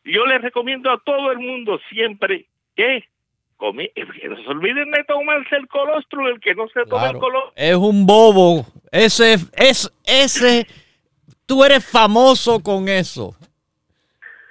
yo 0.05 0.25
les 0.25 0.41
recomiendo 0.41 0.89
a 0.93 1.01
todo 1.01 1.33
el 1.33 1.41
mundo 1.41 1.81
siempre 1.91 2.47
que 2.77 3.09
no 3.73 4.37
se 4.43 4.49
olviden 4.49 4.91
de 4.91 5.05
tomarse 5.05 5.57
el 5.57 5.69
colostro, 5.69 6.29
el 6.29 6.41
que 6.41 6.55
no 6.55 6.69
se 6.69 6.85
toma 6.85 7.11
el 7.11 7.19
colostro. 7.19 7.53
Es 7.57 7.77
un 7.77 8.07
bobo. 8.07 8.67
Ese, 8.91 9.35
es, 9.57 9.91
ese, 10.05 10.67
tú 11.47 11.65
eres 11.65 11.85
famoso 11.89 12.61
con 12.61 12.89
eso. 12.89 13.35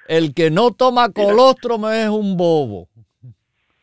El 0.07 0.34
que 0.34 0.49
no 0.49 0.72
toma 0.72 1.11
colostro 1.11 1.76
es 1.91 2.09
un 2.09 2.36
bobo. 2.38 2.88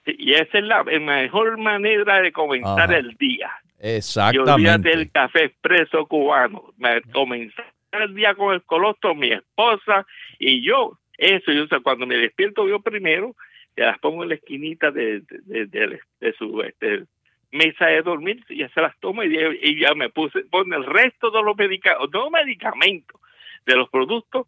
y 0.07 0.35
esa 0.35 0.59
es 0.59 0.65
la 0.65 0.85
mejor 0.85 1.59
manera 1.59 2.21
de 2.21 2.33
comenzar 2.33 2.93
el 2.93 3.17
día. 3.17 3.51
Exactamente. 3.79 4.91
Yo 4.91 4.97
del 4.97 5.11
café 5.11 5.45
expreso 5.45 6.07
cubano. 6.07 6.75
Me 6.77 7.01
comenzar 7.13 7.73
el 7.93 8.15
día 8.15 8.35
con 8.35 8.55
el 8.55 8.63
colostro, 8.63 9.15
mi 9.15 9.33
esposa 9.33 10.07
y 10.39 10.63
yo. 10.63 10.99
Eso, 11.17 11.53
yo 11.53 11.67
sé, 11.67 11.81
cuando 11.83 12.07
me 12.07 12.17
despierto 12.17 12.67
yo 12.69 12.81
primero, 12.81 13.35
las 13.77 13.99
pongo 13.99 14.23
en 14.23 14.31
la 14.31 14.35
esquinita 14.35 14.91
de, 14.91 15.23
de, 15.47 16.33
su 16.39 16.61
este, 16.63 17.05
mesa 17.53 17.87
de 17.87 18.03
dormir, 18.03 18.45
ya 18.49 18.69
se 18.71 18.81
las 18.81 18.99
tomo 19.01 19.23
y, 19.23 19.81
ya 19.81 19.95
me 19.95 20.11
puse, 20.11 20.45
pone 20.45 20.77
el 20.77 20.85
resto 20.85 21.31
de 21.31 21.43
los 21.43 21.57
medicamentos, 21.57 22.11
no 22.13 22.31
medicamentos, 22.31 23.21
de 23.67 23.77
los 23.77 23.89
productos, 23.91 24.47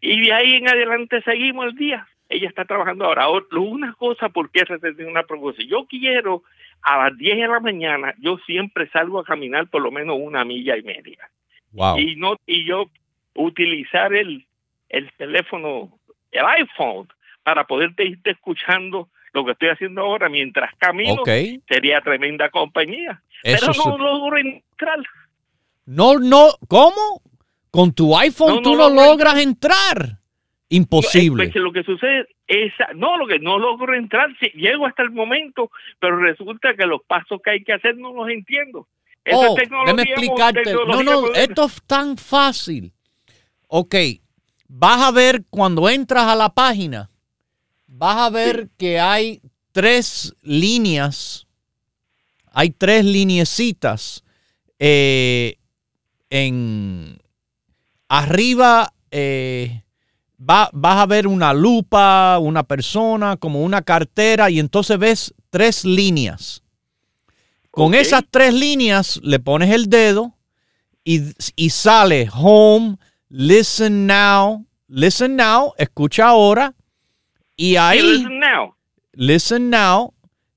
y 0.00 0.20
de 0.20 0.32
ahí 0.32 0.54
en 0.54 0.68
adelante 0.68 1.22
seguimos 1.22 1.66
el 1.66 1.74
día. 1.76 2.06
Ella 2.28 2.48
está 2.48 2.64
trabajando 2.64 3.04
ahora. 3.04 3.28
Una 3.28 3.92
cosa, 3.94 4.28
porque 4.28 4.64
se 4.66 4.78
tiene 4.78 5.10
una 5.10 5.22
propuesta. 5.22 5.62
Yo 5.62 5.86
quiero 5.86 6.42
a 6.82 7.04
las 7.04 7.16
10 7.16 7.38
de 7.38 7.48
la 7.48 7.60
mañana, 7.60 8.14
yo 8.18 8.36
siempre 8.44 8.88
salgo 8.90 9.20
a 9.20 9.24
caminar 9.24 9.68
por 9.68 9.80
lo 9.80 9.90
menos 9.90 10.18
una 10.20 10.44
milla 10.44 10.76
y 10.76 10.82
media. 10.82 11.30
Y 11.96 12.16
no 12.16 12.36
y 12.46 12.64
yo 12.66 12.90
utilizar 13.34 14.12
el, 14.14 14.46
el 14.90 15.10
teléfono, 15.12 15.98
el 16.30 16.44
iPhone, 16.44 17.08
para 17.44 17.66
poderte 17.66 18.04
irte 18.04 18.32
escuchando 18.32 19.08
lo 19.32 19.44
que 19.44 19.52
estoy 19.52 19.68
haciendo 19.68 20.00
ahora 20.00 20.28
mientras 20.28 20.74
camino, 20.76 21.22
sería 21.68 22.00
tremenda 22.00 22.50
compañía. 22.50 23.22
Pero 23.42 23.72
no 23.84 23.98
logro 23.98 24.38
entrar. 24.38 24.98
No, 25.86 26.18
no, 26.18 26.50
¿cómo? 26.68 27.20
Con 27.70 27.92
tu 27.92 28.16
iPhone 28.16 28.62
tú 28.62 28.74
no, 28.76 28.88
logras 28.88 29.40
entrar. 29.40 30.18
Imposible. 30.68 31.52
lo 31.54 31.72
que 31.72 31.82
sucede 31.82 32.26
es, 32.46 32.72
no, 32.94 33.16
lo 33.18 33.26
que 33.26 33.38
no 33.38 33.58
logro 33.58 33.94
entrar, 33.94 34.30
llego 34.54 34.86
hasta 34.86 35.02
el 35.02 35.10
momento, 35.10 35.70
pero 36.00 36.16
resulta 36.16 36.74
que 36.74 36.86
los 36.86 37.02
pasos 37.02 37.40
que 37.44 37.50
hay 37.50 37.64
que 37.64 37.74
hacer 37.74 37.96
no 37.96 38.12
los 38.12 38.28
entiendo. 38.28 38.88
oh, 39.32 39.54
déjame 39.56 40.02
explicarte. 40.02 40.72
No, 40.72 41.02
no, 41.02 41.32
esto 41.34 41.66
es 41.66 41.82
tan 41.86 42.16
fácil. 42.16 42.92
Ok, 43.66 43.94
vas 44.68 45.02
a 45.02 45.10
ver 45.10 45.42
cuando 45.50 45.88
entras 45.88 46.24
a 46.24 46.34
la 46.34 46.48
página, 46.48 47.10
vas 47.96 48.16
a 48.16 48.30
ver 48.30 48.70
que 48.76 48.98
hay 48.98 49.40
tres 49.72 50.34
líneas, 50.42 51.46
hay 52.50 52.70
tres 52.70 53.04
lineecitas 53.04 54.24
eh, 54.78 55.56
en 56.28 57.18
arriba. 58.08 58.92
Eh, 59.10 59.82
vas 60.36 60.70
a 60.74 61.06
ver 61.06 61.28
una 61.28 61.54
lupa, 61.54 62.38
una 62.40 62.64
persona, 62.64 63.36
como 63.36 63.62
una 63.62 63.82
cartera, 63.82 64.50
y 64.50 64.58
entonces 64.58 64.98
ves 64.98 65.34
tres 65.50 65.84
líneas. 65.84 66.62
Con 67.70 67.94
esas 67.94 68.24
tres 68.28 68.52
líneas 68.52 69.20
le 69.22 69.38
pones 69.38 69.72
el 69.72 69.88
dedo 69.88 70.36
y, 71.04 71.22
y, 71.56 71.70
sale 71.70 72.28
home, 72.32 72.96
listen 73.28 74.06
now, 74.06 74.66
listen 74.88 75.36
now, 75.36 75.72
escucha 75.78 76.28
ahora, 76.28 76.74
y 77.56 77.76
ahí, 77.76 78.02
listen 78.02 78.38
now. 78.38 78.74
Listen 79.12 79.70
now. 79.70 80.14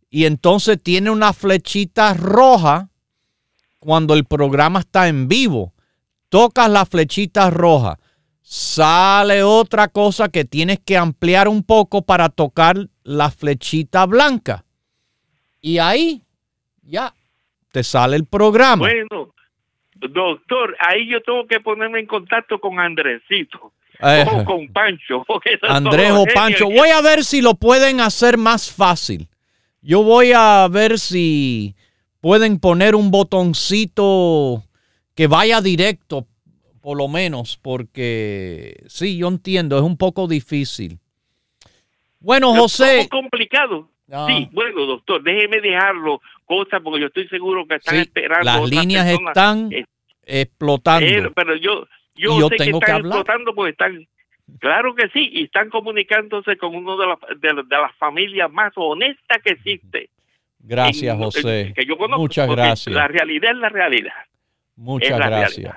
Y 0.10 0.26
entonces 0.26 0.82
tiene 0.82 1.10
una 1.10 1.34
flechita 1.34 2.14
roja 2.14 2.90
cuando 3.80 4.14
el 4.14 4.26
programa 4.26 4.80
está 4.80 5.08
en 5.08 5.28
vivo. 5.28 5.74
Tocas 6.30 6.70
la 6.70 6.86
flechita 6.86 7.50
roja. 7.50 8.00
Sale 8.42 9.44
otra 9.44 9.90
cosa 9.90 10.30
que 10.30 10.46
tienes 10.46 10.80
que 10.80 10.98
ampliar 10.98 11.48
un 11.48 11.64
poco 11.64 12.04
para 12.04 12.30
tocar 12.30 12.78
la 13.04 13.30
flechita 13.30 14.06
blanca. 14.06 14.64
Y 15.62 15.80
ahí 15.80 16.24
ya 16.82 17.14
te 17.72 17.84
sale 17.84 18.16
el 18.16 18.26
programa. 18.26 18.88
Bueno, 18.88 19.34
doctor, 19.96 20.78
ahí 20.80 21.08
yo 21.08 21.22
tengo 21.22 21.46
que 21.46 21.60
ponerme 21.60 22.00
en 22.00 22.06
contacto 22.06 22.60
con 22.60 22.80
Andresito. 22.80 23.74
Eh, 24.02 24.26
con 24.46 24.68
Pancho. 24.70 25.26
Andrés 25.64 26.12
o 26.12 26.26
Pancho. 26.34 26.66
Voy 26.66 26.90
a 26.90 27.02
ver 27.02 27.24
si 27.24 27.42
lo 27.42 27.56
pueden 27.56 28.00
hacer 28.00 28.38
más 28.38 28.72
fácil. 28.72 29.28
Yo 29.82 30.04
voy 30.04 30.32
a 30.34 30.68
ver 30.70 31.00
si 31.00 31.76
pueden 32.22 32.60
poner 32.60 32.96
un 32.96 33.10
botoncito 33.10 34.64
que 35.16 35.28
vaya 35.28 35.62
directo, 35.62 36.28
por 36.82 36.98
lo 36.98 37.08
menos, 37.08 37.58
porque 37.58 38.84
sí, 38.88 39.18
yo 39.18 39.28
entiendo, 39.28 39.78
es 39.78 39.84
un 39.84 39.98
poco 39.98 40.28
difícil. 40.28 41.00
Bueno, 42.20 42.54
José. 42.54 43.00
Es 43.00 43.04
un 43.04 43.10
poco 43.10 43.22
complicado. 43.22 43.90
Ah. 44.12 44.26
Sí, 44.30 44.50
bueno, 44.52 44.86
doctor, 44.86 45.22
déjeme 45.24 45.60
dejarlo, 45.60 46.22
cosa, 46.46 46.80
porque 46.80 47.02
yo 47.02 47.08
estoy 47.08 47.28
seguro 47.28 47.68
que 47.68 47.76
están 47.76 47.96
esperando. 47.96 48.46
Las 48.46 48.70
líneas 48.70 49.08
están 49.08 49.70
explotando. 50.24 51.32
pero 51.34 51.56
yo, 51.56 51.88
yo, 52.18 52.50
sé 52.50 52.58
que 52.58 52.70
están 52.70 53.02
explotando 53.02 53.54
porque 53.54 53.72
están, 53.72 54.08
claro 54.60 54.96
que 54.96 55.10
sí, 55.10 55.30
y 55.32 55.44
están 55.44 55.70
comunicándose 55.70 56.58
con 56.58 56.76
uno 56.76 56.98
de, 56.98 57.08
las 57.08 57.20
de, 57.40 57.78
las 57.78 57.96
familias 57.98 58.52
más 58.52 58.74
honestas 58.76 59.40
que 59.44 59.54
existe. 59.54 60.10
Gracias, 60.60 61.16
José. 61.18 61.74
Muchas 62.18 62.50
gracias. 62.50 62.94
La 62.94 63.08
realidad 63.08 63.52
es 63.52 63.58
la 63.58 63.70
realidad. 63.70 64.14
Muchas 64.76 65.18
gracias. 65.18 65.76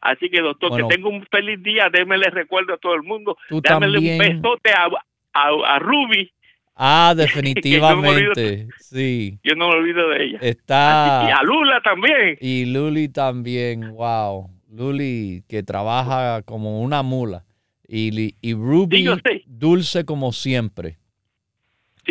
Así 0.00 0.30
que, 0.30 0.40
doctor, 0.40 0.76
que 0.76 0.94
tenga 0.94 1.08
un 1.08 1.26
feliz 1.26 1.62
día. 1.62 1.88
Démele 1.90 2.30
recuerdo 2.30 2.74
a 2.74 2.78
todo 2.78 2.94
el 2.94 3.02
mundo. 3.02 3.36
Tú 3.48 3.60
Dámele 3.60 3.98
un 3.98 4.18
besote 4.18 4.70
a, 4.70 4.88
a, 5.32 5.78
Ruby. 5.78 6.30
Ah, 6.76 7.14
definitivamente, 7.16 8.68
sí. 8.78 9.38
Yo 9.42 9.54
no 9.56 9.68
me 9.68 9.74
olvido 9.74 10.08
de 10.10 10.24
ella. 10.24 10.38
Está... 10.40 11.26
Y 11.28 11.32
a 11.32 11.42
Lula 11.42 11.80
también. 11.82 12.38
Y 12.40 12.66
Luli 12.66 13.08
también, 13.08 13.92
wow. 13.94 14.48
Luli 14.68 15.44
que 15.48 15.62
trabaja 15.62 16.42
como 16.42 16.82
una 16.82 17.02
mula. 17.02 17.44
Y, 17.86 18.34
y 18.40 18.54
Ruby 18.54 19.08
dulce 19.46 20.04
como 20.04 20.32
siempre. 20.32 20.98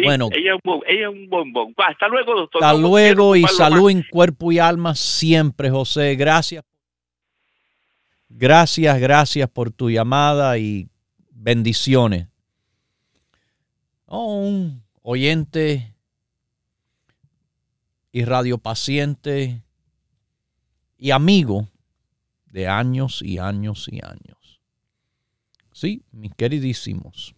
bueno, 0.03 0.29
ella, 0.31 0.55
es 0.87 1.07
un 1.07 1.29
bombón. 1.29 1.73
Hasta 1.77 2.07
luego, 2.07 2.33
doctor. 2.33 2.63
Hasta 2.63 2.77
luego 2.77 3.35
y 3.35 3.43
salud 3.43 3.91
en 3.91 4.03
cuerpo 4.09 4.51
y 4.51 4.57
alma 4.57 4.95
siempre, 4.95 5.69
José. 5.69 6.15
Gracias. 6.15 6.63
Gracias, 8.29 8.99
gracias 8.99 9.49
por 9.49 9.71
tu 9.71 9.89
llamada 9.89 10.57
y 10.57 10.89
bendiciones. 11.29 12.27
Oh, 14.05 14.39
un 14.39 14.83
oyente 15.03 15.93
y 18.11 18.25
radiopaciente 18.25 19.61
y 20.97 21.11
amigo 21.11 21.67
de 22.57 22.67
años 22.67 23.21
y 23.21 23.37
años 23.37 23.87
y 23.87 24.03
años. 24.03 24.59
Sí, 25.71 26.01
mis 26.11 26.33
queridísimos. 26.33 27.35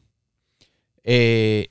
Eh, 1.03 1.67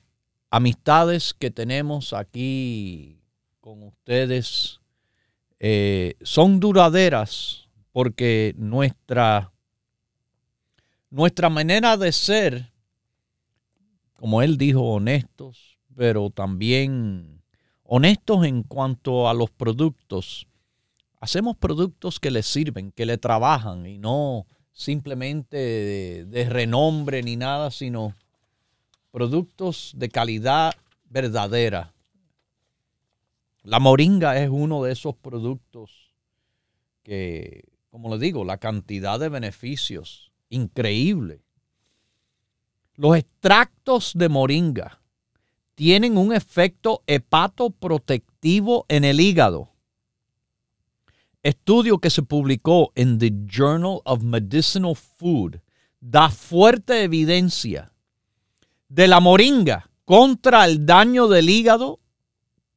amistades 0.50 1.32
que 1.32 1.50
tenemos 1.50 2.12
aquí 2.12 3.22
con 3.62 3.84
ustedes 3.84 4.80
eh, 5.60 6.16
son 6.20 6.60
duraderas 6.60 7.70
porque 7.90 8.54
nuestra, 8.58 9.50
nuestra 11.08 11.48
manera 11.48 11.96
de 11.96 12.12
ser, 12.12 12.70
como 14.12 14.42
él 14.42 14.58
dijo, 14.58 14.82
honestos, 14.82 15.78
pero 15.96 16.28
también 16.28 17.42
honestos 17.82 18.44
en 18.44 18.62
cuanto 18.62 19.26
a 19.26 19.32
los 19.32 19.48
productos. 19.50 20.46
Hacemos 21.20 21.56
productos 21.56 22.20
que 22.20 22.30
le 22.30 22.42
sirven, 22.42 22.92
que 22.92 23.06
le 23.06 23.18
trabajan 23.18 23.86
y 23.86 23.98
no 23.98 24.46
simplemente 24.72 25.56
de, 26.26 26.48
renombre 26.48 27.22
ni 27.22 27.36
nada, 27.36 27.70
sino 27.70 28.14
productos 29.10 29.92
de 29.96 30.08
calidad 30.08 30.74
verdadera. 31.10 31.92
La 33.62 33.80
moringa 33.80 34.40
es 34.40 34.48
uno 34.48 34.82
de 34.84 34.92
esos 34.92 35.16
productos 35.16 36.12
que 37.02 37.64
como 37.90 38.14
le 38.14 38.18
digo, 38.18 38.44
la 38.44 38.58
cantidad 38.58 39.18
de 39.18 39.28
beneficios, 39.28 40.30
increíble. 40.50 41.42
Los 42.94 43.16
extractos 43.16 44.12
de 44.14 44.28
moringa 44.28 45.00
tienen 45.74 46.18
un 46.18 46.32
efecto 46.32 47.02
hepatoprotectivo 47.06 48.84
en 48.88 49.04
el 49.04 49.20
hígado. 49.20 49.70
Estudio 51.42 51.98
que 51.98 52.10
se 52.10 52.22
publicó 52.22 52.90
en 52.96 53.18
The 53.18 53.32
Journal 53.46 54.00
of 54.04 54.22
Medicinal 54.22 54.96
Food 54.96 55.60
da 56.00 56.30
fuerte 56.30 57.04
evidencia 57.04 57.92
de 58.88 59.06
la 59.06 59.20
moringa 59.20 59.88
contra 60.04 60.64
el 60.64 60.84
daño 60.84 61.28
del 61.28 61.48
hígado 61.48 62.00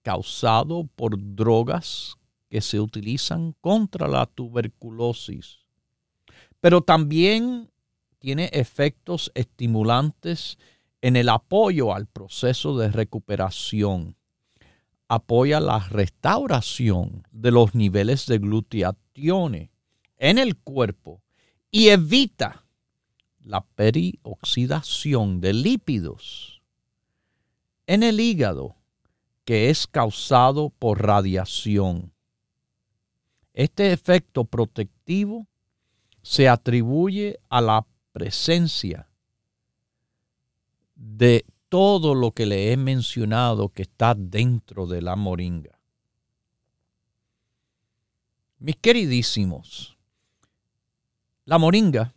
causado 0.03 0.87
por 0.95 1.15
drogas 1.17 2.17
que 2.49 2.61
se 2.61 2.79
utilizan 2.79 3.55
contra 3.61 4.07
la 4.07 4.27
tuberculosis, 4.27 5.59
pero 6.59 6.81
también 6.81 7.71
tiene 8.19 8.49
efectos 8.53 9.31
estimulantes 9.33 10.59
en 11.01 11.15
el 11.15 11.29
apoyo 11.29 11.95
al 11.95 12.05
proceso 12.05 12.77
de 12.77 12.89
recuperación. 12.89 14.15
Apoya 15.13 15.59
la 15.59 15.79
restauración 15.89 17.27
de 17.33 17.51
los 17.51 17.75
niveles 17.75 18.27
de 18.27 18.37
glutatión 18.37 19.69
en 20.17 20.37
el 20.37 20.55
cuerpo 20.55 21.21
y 21.69 21.89
evita 21.89 22.65
la 23.41 23.59
perioxidación 23.59 25.41
de 25.41 25.51
lípidos 25.51 26.61
en 27.87 28.03
el 28.03 28.21
hígado 28.21 28.77
que 29.43 29.69
es 29.69 29.85
causado 29.85 30.69
por 30.69 31.05
radiación. 31.05 32.13
Este 33.53 33.91
efecto 33.91 34.45
protectivo 34.45 35.45
se 36.21 36.47
atribuye 36.47 37.37
a 37.49 37.59
la 37.59 37.85
presencia 38.13 39.09
de 40.95 41.43
todo 41.71 42.15
lo 42.15 42.31
que 42.31 42.45
le 42.45 42.73
he 42.73 42.75
mencionado 42.75 43.69
que 43.69 43.83
está 43.83 44.13
dentro 44.13 44.87
de 44.87 45.01
la 45.01 45.15
moringa. 45.15 45.79
Mis 48.59 48.75
queridísimos, 48.75 49.97
la 51.45 51.57
moringa 51.57 52.13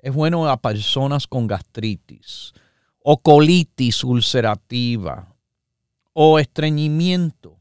es 0.00 0.12
bueno 0.12 0.48
a 0.48 0.56
personas 0.56 1.28
con 1.28 1.46
gastritis 1.46 2.52
o 2.98 3.16
colitis 3.16 4.02
ulcerativa 4.02 5.32
o 6.12 6.40
estreñimiento. 6.40 7.60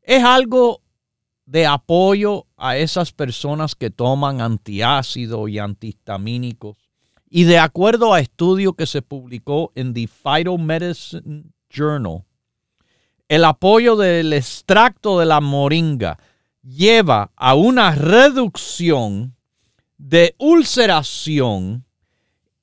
Es 0.00 0.22
algo 0.22 0.80
de 1.44 1.66
apoyo 1.66 2.46
a 2.56 2.76
esas 2.76 3.10
personas 3.10 3.74
que 3.74 3.90
toman 3.90 4.40
antiácido 4.40 5.48
y 5.48 5.58
antihistamínicos. 5.58 6.87
Y 7.30 7.44
de 7.44 7.58
acuerdo 7.58 8.14
a 8.14 8.20
estudio 8.20 8.72
que 8.72 8.86
se 8.86 9.02
publicó 9.02 9.72
en 9.74 9.92
The 9.92 10.08
Phytomedicine 10.08 11.44
Journal, 11.68 12.24
el 13.28 13.44
apoyo 13.44 13.96
del 13.96 14.32
extracto 14.32 15.18
de 15.18 15.26
la 15.26 15.40
moringa 15.40 16.18
lleva 16.62 17.30
a 17.36 17.54
una 17.54 17.94
reducción 17.94 19.36
de 19.98 20.34
ulceración 20.38 21.84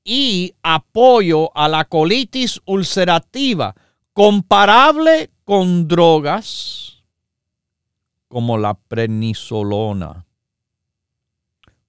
y 0.03 0.53
apoyo 0.63 1.55
a 1.55 1.67
la 1.67 1.85
colitis 1.85 2.61
ulcerativa 2.65 3.75
comparable 4.13 5.31
con 5.43 5.87
drogas 5.87 7.03
como 8.27 8.57
la 8.57 8.73
prednisolona. 8.73 10.25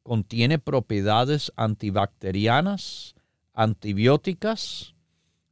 Contiene 0.07 0.61
propiedades 0.61 1.53
antibacterianas, 1.57 3.17
antibióticas 3.53 4.95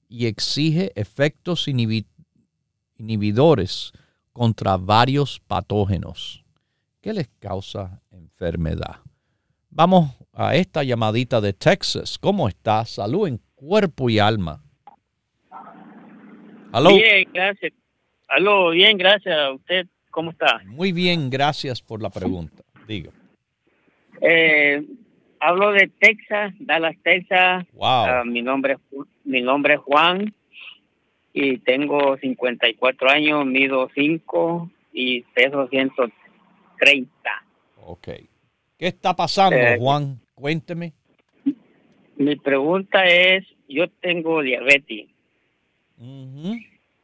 y 0.09 0.27
exige 0.27 0.93
efectos 0.95 1.67
inhibidores 1.67 3.93
contra 4.33 4.77
varios 4.77 5.41
patógenos 5.41 6.45
que 7.01 7.13
les 7.13 7.27
causa 7.41 8.01
enfermedad. 8.13 9.01
Vamos 9.71 10.13
a 10.33 10.55
esta 10.55 10.85
llamadita 10.85 11.41
de 11.41 11.53
Texas. 11.53 12.17
¿Cómo 12.17 12.47
está? 12.47 12.85
Salud 12.85 13.27
en 13.27 13.41
cuerpo 13.57 14.09
y 14.09 14.21
alma. 14.21 14.63
¿Aló? 16.71 16.91
Bien, 16.91 17.29
gracias. 17.35 17.73
Aló, 18.29 18.71
bien, 18.71 18.97
gracias 18.99 19.37
a 19.37 19.51
usted. 19.51 19.89
¿Cómo 20.13 20.31
está? 20.31 20.61
Muy 20.67 20.93
bien, 20.93 21.29
gracias 21.29 21.83
por 21.83 22.01
la 22.01 22.11
pregunta. 22.11 22.63
Diga. 22.87 23.11
Eh, 24.21 24.83
hablo 25.41 25.73
de 25.73 25.91
Texas, 25.99 26.55
Dallas, 26.59 26.97
Texas. 27.03 27.67
Wow. 27.73 28.07
Ah, 28.07 28.23
mi 28.25 28.43
nombre 28.43 28.77
mi 29.25 29.41
nombre 29.43 29.75
es 29.75 29.81
Juan 29.81 30.35
y 31.33 31.59
tengo 31.59 32.17
54 32.19 33.11
años, 33.11 33.45
mido 33.45 33.91
5 33.95 34.71
y 34.93 35.23
peso 35.35 35.67
130. 35.69 37.11
Ok. 37.83 38.09
¿Qué 38.79 38.87
está 38.87 39.15
pasando, 39.15 39.57
eh, 39.57 39.77
Juan? 39.79 40.21
Cuénteme. 40.35 40.93
Mi 42.17 42.37
pregunta 42.37 43.05
es, 43.05 43.45
yo 43.69 43.89
tengo 43.89 44.43
diabetes. 44.43 45.09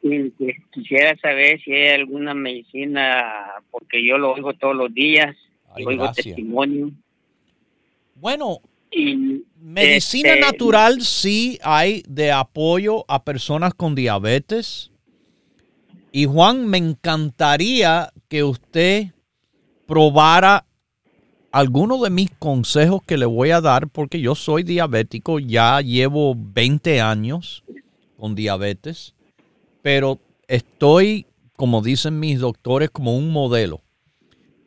Y 0.03 0.31
quisiera 0.71 1.17
saber 1.17 1.61
si 1.63 1.73
hay 1.73 2.01
alguna 2.01 2.35
medicina, 2.35 3.55
porque 3.71 4.05
yo 4.05 4.19
lo 4.19 4.33
oigo 4.33 4.55
todos 4.55 4.77
los 4.77 4.95
días, 4.95 5.37
oigo 5.71 6.13
testimonio. 6.13 6.93
Bueno, 8.15 8.61
medicina 9.57 10.35
este, 10.35 10.41
natural 10.41 11.03
sí 11.03 11.59
hay 11.63 12.03
de 12.09 12.33
apoyo 12.33 13.05
a 13.09 13.25
personas 13.25 13.75
con 13.75 13.95
diabetes. 13.95 14.91
Y 16.13 16.27
Juan, 16.27 16.67
me 16.67 16.79
encantaría 16.79 18.13
que 18.29 18.43
usted 18.43 19.07
probara 19.87 20.67
algunos 21.53 22.03
de 22.03 22.11
mis 22.11 22.31
consejos 22.33 23.01
que 23.07 23.17
le 23.17 23.27
voy 23.27 23.51
a 23.51 23.61
dar, 23.61 23.89
porque 23.89 24.21
yo 24.21 24.35
soy 24.35 24.63
diabético, 24.63 25.39
ya 25.39 25.81
llevo 25.81 26.35
20 26.37 27.01
años 27.01 27.65
con 28.17 28.35
diabetes 28.35 29.15
pero 29.83 30.19
estoy, 30.49 31.27
como 31.57 31.83
dicen 31.83 32.19
mis 32.19 32.39
doctores, 32.41 32.91
como 32.91 33.17
un 33.17 33.31
modelo. 33.31 33.83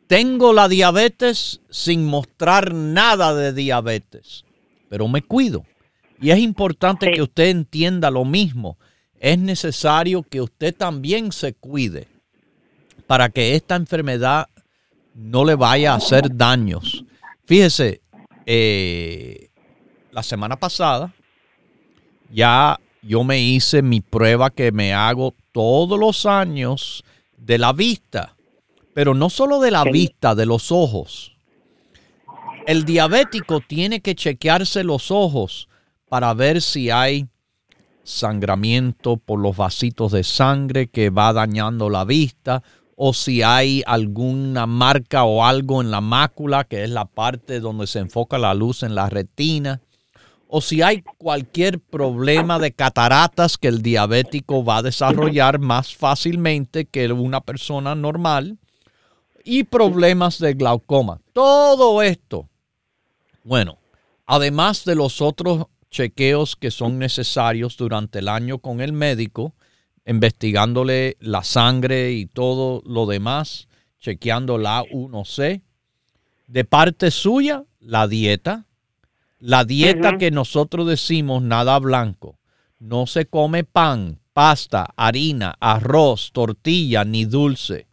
Tengo 0.06 0.52
la 0.52 0.68
diabetes 0.68 1.60
sin 1.70 2.04
mostrar 2.04 2.74
nada 2.74 3.34
de 3.34 3.52
diabetes, 3.52 4.44
pero 4.88 5.08
me 5.08 5.22
cuido. 5.22 5.64
Y 6.20 6.30
es 6.30 6.38
importante 6.38 7.10
que 7.12 7.22
usted 7.22 7.48
entienda 7.48 8.10
lo 8.10 8.24
mismo. 8.24 8.78
Es 9.18 9.38
necesario 9.38 10.22
que 10.22 10.40
usted 10.40 10.74
también 10.74 11.32
se 11.32 11.54
cuide 11.54 12.08
para 13.06 13.28
que 13.28 13.54
esta 13.54 13.76
enfermedad 13.76 14.48
no 15.14 15.44
le 15.44 15.54
vaya 15.54 15.92
a 15.92 15.96
hacer 15.96 16.36
daños. 16.36 17.04
Fíjese, 17.46 18.02
eh, 18.46 19.48
la 20.10 20.22
semana 20.22 20.56
pasada 20.56 21.14
ya 22.30 22.78
yo 23.02 23.22
me 23.24 23.40
hice 23.40 23.82
mi 23.82 24.00
prueba 24.00 24.50
que 24.50 24.72
me 24.72 24.92
hago 24.92 25.34
todos 25.52 25.98
los 25.98 26.26
años 26.26 27.04
de 27.36 27.58
la 27.58 27.72
vista, 27.72 28.33
pero 28.94 29.14
no 29.14 29.28
solo 29.28 29.60
de 29.60 29.70
la 29.70 29.84
vista, 29.84 30.34
de 30.34 30.46
los 30.46 30.72
ojos. 30.72 31.36
El 32.66 32.84
diabético 32.84 33.60
tiene 33.60 34.00
que 34.00 34.14
chequearse 34.14 34.84
los 34.84 35.10
ojos 35.10 35.68
para 36.08 36.32
ver 36.32 36.62
si 36.62 36.90
hay 36.90 37.26
sangramiento 38.04 39.16
por 39.16 39.40
los 39.40 39.56
vasitos 39.56 40.12
de 40.12 40.24
sangre 40.24 40.86
que 40.86 41.10
va 41.10 41.32
dañando 41.32 41.90
la 41.90 42.04
vista 42.04 42.62
o 42.96 43.12
si 43.12 43.42
hay 43.42 43.82
alguna 43.86 44.66
marca 44.66 45.24
o 45.24 45.44
algo 45.44 45.80
en 45.80 45.90
la 45.90 46.00
mácula, 46.00 46.64
que 46.64 46.84
es 46.84 46.90
la 46.90 47.06
parte 47.06 47.60
donde 47.60 47.86
se 47.86 47.98
enfoca 47.98 48.38
la 48.38 48.54
luz 48.54 48.82
en 48.82 48.94
la 48.94 49.10
retina, 49.10 49.80
o 50.46 50.60
si 50.60 50.82
hay 50.82 51.02
cualquier 51.18 51.80
problema 51.80 52.60
de 52.60 52.72
cataratas 52.72 53.58
que 53.58 53.66
el 53.66 53.82
diabético 53.82 54.64
va 54.64 54.76
a 54.76 54.82
desarrollar 54.82 55.58
más 55.58 55.96
fácilmente 55.96 56.84
que 56.84 57.10
una 57.12 57.40
persona 57.40 57.96
normal, 57.96 58.58
y 59.44 59.64
problemas 59.64 60.38
de 60.38 60.54
glaucoma. 60.54 61.20
Todo 61.32 62.02
esto, 62.02 62.48
bueno, 63.44 63.78
además 64.26 64.84
de 64.84 64.94
los 64.94 65.20
otros 65.20 65.66
chequeos 65.90 66.56
que 66.56 66.70
son 66.70 66.98
necesarios 66.98 67.76
durante 67.76 68.18
el 68.18 68.28
año 68.28 68.58
con 68.58 68.80
el 68.80 68.92
médico, 68.92 69.54
investigándole 70.06 71.16
la 71.20 71.44
sangre 71.44 72.12
y 72.12 72.26
todo 72.26 72.82
lo 72.84 73.06
demás, 73.06 73.68
chequeando 74.00 74.58
la 74.58 74.82
1C. 74.82 75.62
De 76.46 76.64
parte 76.64 77.10
suya, 77.10 77.64
la 77.80 78.08
dieta. 78.08 78.66
La 79.38 79.64
dieta 79.64 80.16
que 80.18 80.30
nosotros 80.30 80.86
decimos 80.86 81.42
nada 81.42 81.78
blanco. 81.78 82.38
No 82.78 83.06
se 83.06 83.26
come 83.26 83.64
pan, 83.64 84.20
pasta, 84.32 84.88
harina, 84.96 85.54
arroz, 85.60 86.30
tortilla 86.32 87.04
ni 87.04 87.24
dulce. 87.24 87.86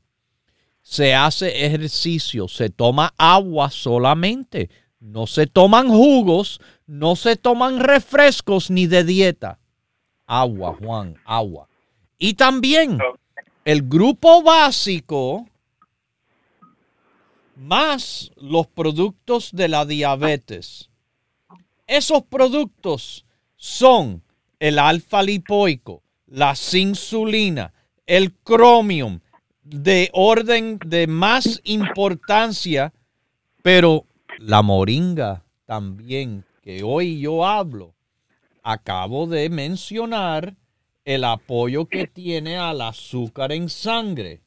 Se 0.91 1.15
hace 1.15 1.65
ejercicio, 1.65 2.49
se 2.49 2.69
toma 2.69 3.13
agua 3.17 3.71
solamente. 3.71 4.69
No 4.99 5.25
se 5.25 5.47
toman 5.47 5.87
jugos, 5.87 6.59
no 6.85 7.15
se 7.15 7.37
toman 7.37 7.79
refrescos 7.79 8.69
ni 8.69 8.87
de 8.87 9.05
dieta. 9.05 9.57
Agua, 10.27 10.75
Juan, 10.77 11.15
agua. 11.23 11.69
Y 12.17 12.33
también 12.33 12.97
el 13.63 13.83
grupo 13.83 14.43
básico 14.43 15.47
más 17.55 18.29
los 18.35 18.67
productos 18.67 19.51
de 19.53 19.69
la 19.69 19.85
diabetes. 19.85 20.89
Esos 21.87 22.23
productos 22.23 23.23
son 23.55 24.23
el 24.59 24.77
alfa 24.77 25.23
lipoico, 25.23 26.03
la 26.27 26.53
insulina, 26.73 27.71
el 28.05 28.33
cromium, 28.33 29.21
de 29.72 30.09
orden 30.13 30.80
de 30.86 31.07
más 31.07 31.61
importancia, 31.63 32.93
pero 33.63 34.05
la 34.38 34.61
moringa 34.61 35.43
también, 35.65 36.43
que 36.61 36.84
hoy 36.84 37.22
yo 37.22 37.45
hablo, 37.45 37.93
acabo 38.63 39.28
de 39.28 39.49
mencionar 39.49 40.55
el 41.05 41.24
apoyo 41.24 41.86
que 41.86 42.05
tiene 42.05 42.57
al 42.57 42.82
azúcar 42.82 43.53
en 43.53 43.69
sangre. 43.69 44.41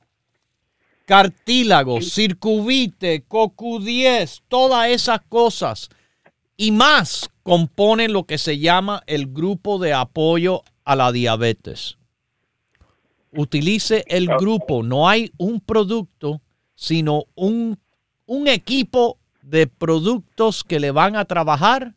Cartílago, 1.06 2.00
circuvite, 2.00 3.26
CoQ10, 3.26 4.42
todas 4.48 4.88
esas 4.88 5.20
cosas 5.28 5.88
y 6.56 6.70
más 6.70 7.30
componen 7.42 8.12
lo 8.12 8.24
que 8.24 8.38
se 8.38 8.58
llama 8.58 9.02
el 9.06 9.26
grupo 9.26 9.78
de 9.78 9.92
apoyo 9.92 10.62
a 10.84 10.96
la 10.96 11.12
diabetes. 11.12 11.98
Utilice 13.36 14.04
el 14.06 14.28
grupo, 14.28 14.82
no 14.82 15.08
hay 15.08 15.32
un 15.38 15.60
producto, 15.60 16.40
sino 16.74 17.24
un, 17.34 17.78
un 18.26 18.48
equipo 18.48 19.18
de 19.42 19.66
productos 19.66 20.64
que 20.64 20.80
le 20.80 20.90
van 20.90 21.16
a 21.16 21.24
trabajar 21.24 21.94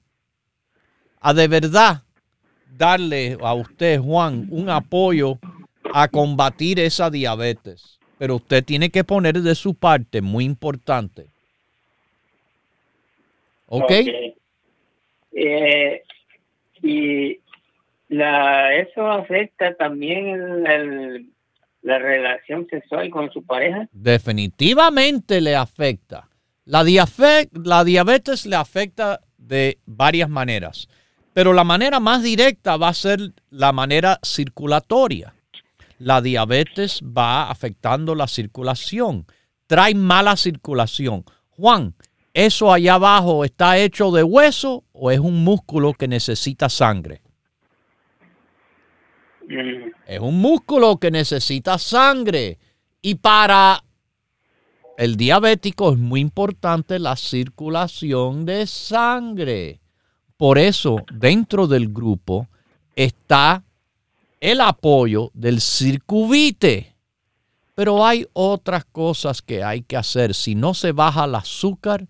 a 1.22 1.34
de 1.34 1.48
verdad 1.48 2.04
darle 2.78 3.38
a 3.42 3.54
usted, 3.54 4.00
Juan, 4.00 4.48
un 4.52 4.70
apoyo 4.70 5.40
a 5.94 6.08
combatir 6.08 6.80
esa 6.80 7.10
diabetes. 7.10 8.00
Pero 8.18 8.36
usted 8.36 8.64
tiene 8.64 8.90
que 8.90 9.04
poner 9.04 9.42
de 9.42 9.56
su 9.56 9.74
parte, 9.74 10.22
muy 10.22 10.46
importante. 10.46 11.28
¿Ok? 13.68 13.92
Eh, 15.34 16.02
y 16.82 17.40
la, 18.10 18.74
eso 18.76 19.10
afecta 19.10 19.76
también 19.76 20.64
la 21.82 22.00
relación 22.00 22.68
sexual 22.70 23.10
con 23.10 23.32
su 23.32 23.46
pareja. 23.46 23.88
Definitivamente 23.92 25.42
le 25.42 25.56
afecta. 25.56 26.30
La, 26.66 26.84
la 27.54 27.84
diabetes 27.84 28.46
le 28.46 28.56
afecta 28.56 29.22
de 29.38 29.80
varias 29.86 30.30
maneras. 30.30 30.88
Pero 31.34 31.54
la 31.54 31.64
manera 31.64 32.00
más 32.00 32.24
directa 32.24 32.78
va 32.78 32.90
a 32.90 32.94
ser 32.94 33.20
la 33.50 33.72
manera 33.72 34.20
circulatoria. 34.24 35.34
La 36.00 36.22
diabetes 36.22 37.02
va 37.02 37.50
afectando 37.50 38.16
la 38.16 38.28
circulación, 38.28 39.26
trae 39.66 39.96
mala 39.96 40.36
circulación. 40.36 41.24
Juan, 41.50 41.96
¿eso 42.34 42.72
allá 42.72 42.96
abajo 42.96 43.46
está 43.46 43.78
hecho 43.78 44.12
de 44.12 44.24
hueso 44.24 44.84
o 44.94 45.10
es 45.12 45.20
un 45.20 45.44
músculo 45.44 45.94
que 45.94 46.08
necesita 46.08 46.70
sangre? 46.70 47.22
Mm. 49.48 49.92
Es 50.06 50.20
un 50.20 50.40
músculo 50.40 50.98
que 50.98 51.12
necesita 51.12 51.78
sangre. 51.78 52.58
Y 53.02 53.16
para 53.16 53.84
el 54.98 55.16
diabético 55.16 55.94
es 55.94 55.98
muy 55.98 56.20
importante 56.20 57.00
la 57.00 57.16
circulación 57.16 58.46
de 58.46 58.68
sangre. 58.68 59.80
Por 60.36 60.58
eso, 60.58 60.98
dentro 61.12 61.68
del 61.68 61.90
grupo 61.90 62.48
está 62.96 63.64
el 64.40 64.62
apoyo 64.62 65.32
del 65.34 65.62
circuvite. 65.62 66.96
Pero 67.76 68.06
hay 68.06 68.28
otras 68.34 68.86
cosas 68.86 69.42
que 69.42 69.64
hay 69.64 69.84
que 69.84 69.98
hacer. 69.98 70.34
Si 70.34 70.56
no 70.56 70.74
se 70.74 70.92
baja 70.92 71.26
el 71.26 71.36
azúcar, 71.36 72.08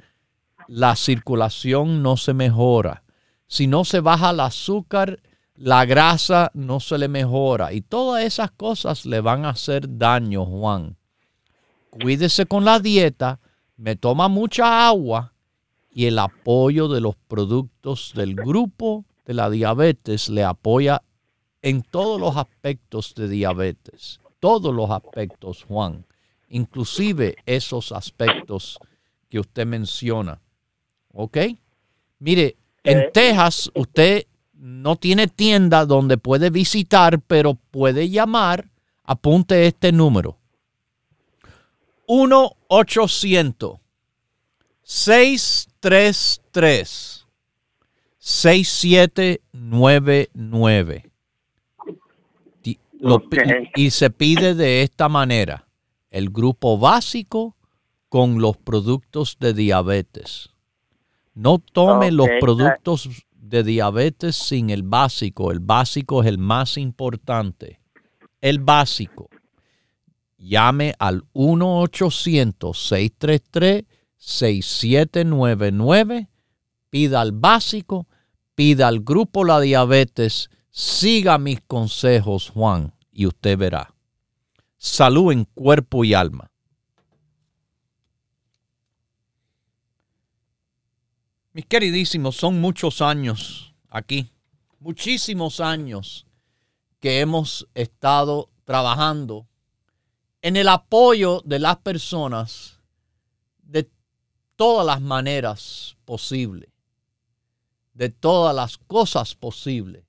la 0.67 0.95
circulación 0.95 2.01
no 2.01 2.15
se 2.17 2.33
mejora. 2.33 3.03
Si 3.47 3.67
no 3.67 3.85
se 3.85 3.99
baja 3.99 4.31
el 4.31 4.39
azúcar, 4.39 5.19
la 5.57 5.85
grasa 5.85 6.51
no 6.53 6.79
se 6.79 6.97
le 6.97 7.07
mejora. 7.07 7.73
Y 7.73 7.81
todas 7.81 8.23
esas 8.23 8.51
cosas 8.51 9.05
le 9.05 9.21
van 9.21 9.45
a 9.45 9.49
hacer 9.49 9.97
daño, 9.97 10.45
Juan. 10.45 10.95
Cuídese 11.89 12.45
con 12.45 12.63
la 12.63 12.79
dieta, 12.79 13.39
me 13.75 13.95
toma 13.95 14.27
mucha 14.27 14.87
agua 14.87 15.33
y 15.91 16.05
el 16.05 16.19
apoyo 16.19 16.87
de 16.87 17.01
los 17.01 17.15
productos 17.15 18.13
del 18.15 18.35
grupo 18.35 19.05
de 19.25 19.33
la 19.33 19.49
diabetes 19.49 20.29
le 20.29 20.43
apoya 20.43 21.01
en 21.63 21.81
todos 21.81 22.21
los 22.21 22.37
aspectos 22.37 23.15
de 23.15 23.27
diabetes, 23.27 24.19
todos 24.39 24.73
los 24.73 24.91
aspectos, 24.91 25.63
Juan, 25.63 26.05
inclusive 26.49 27.35
esos 27.45 27.91
aspectos 27.91 28.77
que 29.29 29.39
usted 29.39 29.65
menciona. 29.65 30.39
¿Ok? 31.13 31.37
Mire, 32.19 32.57
en 32.83 33.11
Texas 33.11 33.71
usted 33.73 34.27
no 34.57 34.95
tiene 34.95 35.27
tienda 35.27 35.85
donde 35.85 36.17
puede 36.17 36.49
visitar, 36.49 37.21
pero 37.21 37.53
puede 37.55 38.09
llamar, 38.09 38.71
apunte 39.03 39.67
este 39.67 39.91
número. 39.91 40.39
1 42.07 42.51
800 42.67 43.77
633 44.83 47.27
6799. 48.17 51.11
Y 53.75 53.91
se 53.91 54.09
pide 54.09 54.55
de 54.55 54.81
esta 54.81 55.09
manera 55.09 55.67
el 56.09 56.29
grupo 56.29 56.77
básico 56.77 57.57
con 58.09 58.41
los 58.41 58.55
productos 58.57 59.37
de 59.39 59.53
diabetes. 59.53 60.49
No 61.33 61.59
tome 61.59 62.11
los 62.11 62.27
productos 62.39 63.09
de 63.49 63.63
diabetes 63.63 64.35
sin 64.35 64.69
el 64.69 64.83
básico. 64.83 65.51
El 65.51 65.59
básico 65.59 66.21
es 66.21 66.27
el 66.27 66.37
más 66.37 66.77
importante. 66.77 67.79
El 68.41 68.59
básico. 68.59 69.29
Llame 70.37 70.93
al 70.99 71.23
1-800-633 71.33 73.85
6799, 74.17 76.29
pida 76.89 77.21
al 77.21 77.31
básico, 77.31 78.07
pida 78.55 78.87
al 78.87 79.01
grupo 79.01 79.43
La 79.43 79.59
Diabetes, 79.59 80.49
siga 80.69 81.37
mis 81.37 81.61
consejos, 81.61 82.49
Juan, 82.49 82.93
y 83.11 83.27
usted 83.27 83.57
verá. 83.57 83.93
Salud 84.77 85.31
en 85.31 85.45
cuerpo 85.45 86.03
y 86.03 86.13
alma. 86.13 86.51
Mis 91.57 91.65
queridísimos, 91.65 92.35
son 92.35 92.61
muchos 92.61 93.01
años 93.01 93.73
aquí, 93.89 94.29
muchísimos 94.79 95.59
años 95.59 96.27
que 96.99 97.19
hemos 97.19 97.67
estado 97.73 98.51
trabajando 98.63 99.47
en 100.43 100.55
el 100.55 100.67
apoyo 100.67 101.41
de 101.45 101.57
las 101.57 101.77
personas 101.77 102.79
de 103.63 103.89
todas 104.55 104.85
las 104.85 105.01
maneras 105.01 105.97
posibles, 106.05 106.69
de 107.95 108.09
todas 108.09 108.55
las 108.55 108.77
cosas 108.77 109.33
posibles 109.33 110.05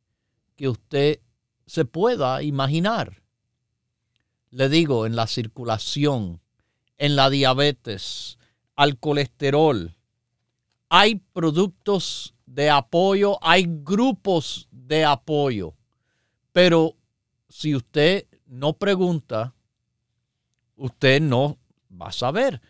que 0.55 0.69
usted 0.69 1.23
se 1.65 1.87
pueda 1.87 2.43
imaginar. 2.43 3.23
Le 4.51 4.69
digo, 4.69 5.07
en 5.07 5.17
la 5.17 5.27
circulación, 5.27 6.43
en 6.99 7.17
la 7.17 7.31
diabetes, 7.31 8.37
al 8.77 8.99
colesterol, 8.99 9.95
hay 10.89 11.17
productos 11.17 12.35
de 12.47 12.71
apoyo, 12.71 13.39
hay 13.43 13.67
grupos 13.69 14.69
de 14.71 15.05
apoyo, 15.05 15.75
pero 16.53 16.95
si 17.49 17.75
usted 17.75 18.27
no 18.47 18.73
pregunta, 18.73 19.55
usted 20.77 21.21
no 21.21 21.59
va 21.91 22.07
a 22.09 22.13
saber. 22.13 22.63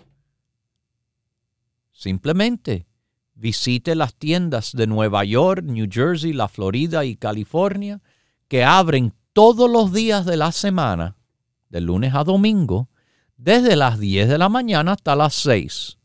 Simplemente 1.92 2.86
visite 3.34 3.94
las 3.94 4.14
tiendas 4.14 4.72
de 4.72 4.86
Nueva 4.86 5.24
York, 5.24 5.62
New 5.64 5.88
Jersey, 5.90 6.32
la 6.32 6.48
Florida 6.48 7.04
y 7.04 7.16
California 7.16 8.00
que 8.48 8.64
abren 8.64 9.12
todos 9.32 9.70
los 9.70 9.92
días 9.92 10.26
de 10.26 10.36
la 10.36 10.50
semana, 10.52 11.16
de 11.68 11.80
lunes 11.80 12.14
a 12.14 12.22
domingo, 12.24 12.88
desde 13.36 13.76
las 13.76 13.98
10 13.98 14.28
de 14.28 14.38
la 14.38 14.48
mañana 14.48 14.92
hasta 14.92 15.16
las 15.16 15.34
6. 15.34 15.98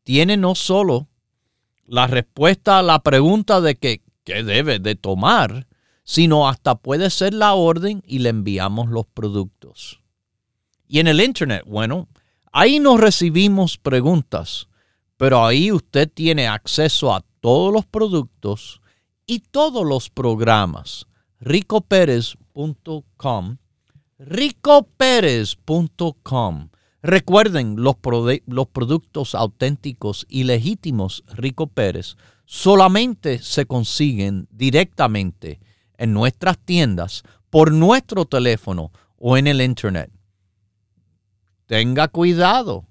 Tiene 0.03 0.39
no 0.39 0.55
solo 0.55 1.09
la 1.85 2.07
respuesta 2.07 2.79
a 2.79 2.83
la 2.83 3.01
pregunta 3.01 3.61
de 3.61 3.75
que 3.75 4.01
que 4.31 4.45
debe 4.45 4.79
de 4.79 4.95
tomar, 4.95 5.67
sino 6.05 6.49
hasta 6.49 6.77
puede 6.77 7.11
ser 7.11 7.35
la 7.35 7.55
orden 7.55 8.01
y 8.07 8.21
le 8.21 8.29
enviamos 8.29 8.89
los 8.89 9.07
productos. 9.07 10.01
Y 10.87 11.01
en 11.01 11.09
el 11.09 11.21
Internet, 11.21 11.65
bueno, 11.67 12.07
ahí 12.53 12.79
nos 12.79 13.01
recibimos 13.01 13.77
preguntas, 13.77 14.69
pero 15.17 15.45
ahí 15.45 15.73
usted 15.73 16.09
tiene 16.09 16.47
acceso 16.47 17.13
a 17.13 17.25
todos 17.41 17.73
los 17.73 17.87
productos 17.87 18.81
y 19.27 19.41
todos 19.41 19.85
los 19.85 20.11
programas. 20.11 21.09
ricoperez.com 21.41 23.57
ricoperez.com 24.19 26.69
Recuerden, 27.03 27.77
los, 27.79 27.97
los 28.47 28.69
productos 28.69 29.35
auténticos 29.35 30.25
y 30.29 30.45
legítimos 30.45 31.25
Rico 31.33 31.67
Pérez 31.67 32.17
solamente 32.51 33.39
se 33.39 33.65
consiguen 33.65 34.49
directamente 34.51 35.61
en 35.97 36.13
nuestras 36.13 36.59
tiendas, 36.59 37.23
por 37.49 37.71
nuestro 37.71 38.25
teléfono 38.25 38.91
o 39.19 39.37
en 39.37 39.47
el 39.47 39.61
Internet. 39.61 40.11
Tenga 41.67 42.09
cuidado 42.09 42.89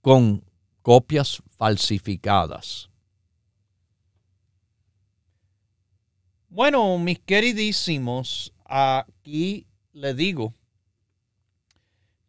con 0.00 0.44
copias 0.82 1.40
falsificadas. 1.56 2.90
Bueno, 6.48 6.98
mis 6.98 7.20
queridísimos, 7.20 8.52
aquí 8.64 9.68
le 9.92 10.14
digo 10.14 10.52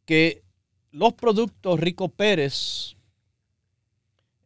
que 0.05 0.43
los 0.91 1.13
productos 1.13 1.79
Rico 1.79 2.09
Pérez 2.09 2.97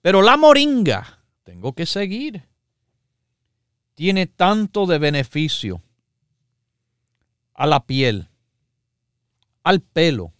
Pero 0.00 0.22
la 0.22 0.38
moringa, 0.38 1.22
tengo 1.42 1.74
que 1.74 1.84
seguir 1.84 2.50
tiene 3.94 4.26
tanto 4.26 4.86
de 4.86 4.98
beneficio 4.98 5.82
a 7.54 7.66
la 7.66 7.84
piel, 7.84 8.28
al 9.62 9.80
pelo, 9.80 10.32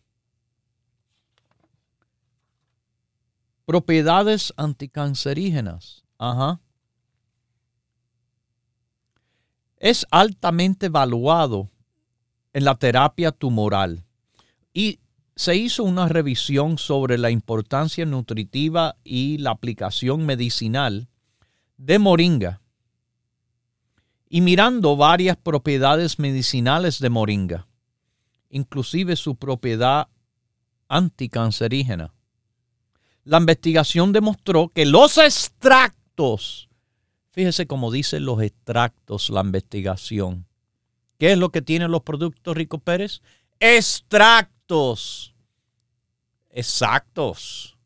propiedades 3.64 4.52
anticancerígenas. 4.56 6.04
Ajá. 6.18 6.60
Es 9.76 10.06
altamente 10.10 10.86
evaluado 10.86 11.70
en 12.52 12.64
la 12.64 12.74
terapia 12.76 13.32
tumoral 13.32 14.04
y 14.72 15.00
se 15.34 15.56
hizo 15.56 15.82
una 15.84 16.08
revisión 16.08 16.78
sobre 16.78 17.18
la 17.18 17.30
importancia 17.30 18.04
nutritiva 18.06 18.96
y 19.02 19.38
la 19.38 19.50
aplicación 19.50 20.24
medicinal 20.24 21.08
de 21.76 21.98
moringa 21.98 22.61
y 24.34 24.40
mirando 24.40 24.96
varias 24.96 25.36
propiedades 25.36 26.18
medicinales 26.18 26.98
de 27.00 27.10
moringa, 27.10 27.68
inclusive 28.48 29.14
su 29.14 29.36
propiedad 29.36 30.08
anticancerígena. 30.88 32.14
La 33.24 33.36
investigación 33.36 34.10
demostró 34.10 34.70
que 34.70 34.86
los 34.86 35.18
extractos, 35.18 36.70
fíjese 37.32 37.66
cómo 37.66 37.90
dicen 37.90 38.24
los 38.24 38.40
extractos 38.40 39.28
la 39.28 39.42
investigación. 39.42 40.46
¿Qué 41.18 41.32
es 41.32 41.38
lo 41.38 41.50
que 41.50 41.60
tienen 41.60 41.90
los 41.90 42.00
productos 42.00 42.56
Rico 42.56 42.78
Pérez? 42.78 43.20
Extractos. 43.60 45.34
Exactos. 46.48 47.76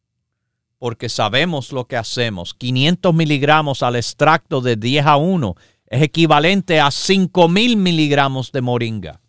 Porque 0.78 1.08
sabemos 1.08 1.72
lo 1.72 1.88
que 1.88 1.96
hacemos. 1.96 2.54
500 2.54 3.12
miligramos 3.12 3.82
al 3.82 3.96
extracto 3.96 4.60
de 4.60 4.76
10 4.76 5.06
a 5.06 5.16
1 5.16 5.56
es 5.86 6.02
equivalente 6.02 6.80
a 6.80 6.86
5.000 6.86 7.76
miligramos 7.76 8.52
de 8.52 8.60
moringa. 8.60 9.20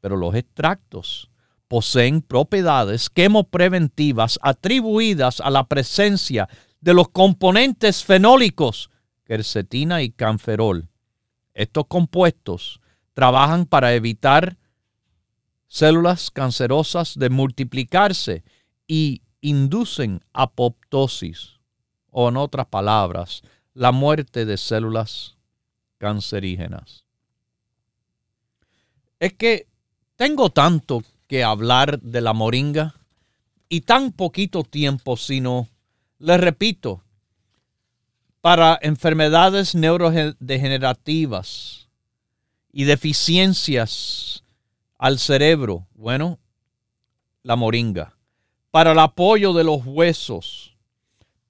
Pero 0.00 0.16
los 0.16 0.34
extractos 0.34 1.30
poseen 1.68 2.20
propiedades 2.20 3.08
quemopreventivas 3.08 4.38
atribuidas 4.42 5.40
a 5.40 5.50
la 5.50 5.64
presencia 5.64 6.48
de 6.80 6.92
los 6.92 7.08
componentes 7.08 8.04
fenólicos, 8.04 8.90
quercetina 9.24 10.02
y 10.02 10.10
canferol. 10.10 10.88
Estos 11.54 11.86
compuestos 11.86 12.80
trabajan 13.14 13.66
para 13.66 13.94
evitar 13.94 14.58
células 15.68 16.30
cancerosas 16.30 17.18
de 17.18 17.30
multiplicarse 17.30 18.44
y 18.86 19.22
inducen 19.40 20.20
apoptosis, 20.34 21.60
o 22.10 22.28
en 22.28 22.36
otras 22.36 22.66
palabras, 22.66 23.42
la 23.74 23.92
muerte 23.92 24.44
de 24.44 24.56
células 24.56 25.36
cancerígenas. 25.98 27.04
Es 29.18 29.32
que 29.34 29.66
tengo 30.16 30.50
tanto 30.50 31.02
que 31.26 31.44
hablar 31.44 32.00
de 32.00 32.20
la 32.20 32.32
moringa 32.32 32.94
y 33.68 33.82
tan 33.82 34.12
poquito 34.12 34.64
tiempo, 34.64 35.16
sino, 35.16 35.68
les 36.18 36.40
repito, 36.40 37.02
para 38.40 38.78
enfermedades 38.82 39.74
neurodegenerativas 39.74 41.88
y 42.72 42.84
deficiencias 42.84 44.44
al 44.98 45.18
cerebro. 45.18 45.86
Bueno, 45.94 46.38
la 47.42 47.56
moringa, 47.56 48.16
para 48.70 48.92
el 48.92 48.98
apoyo 48.98 49.52
de 49.52 49.64
los 49.64 49.86
huesos, 49.86 50.71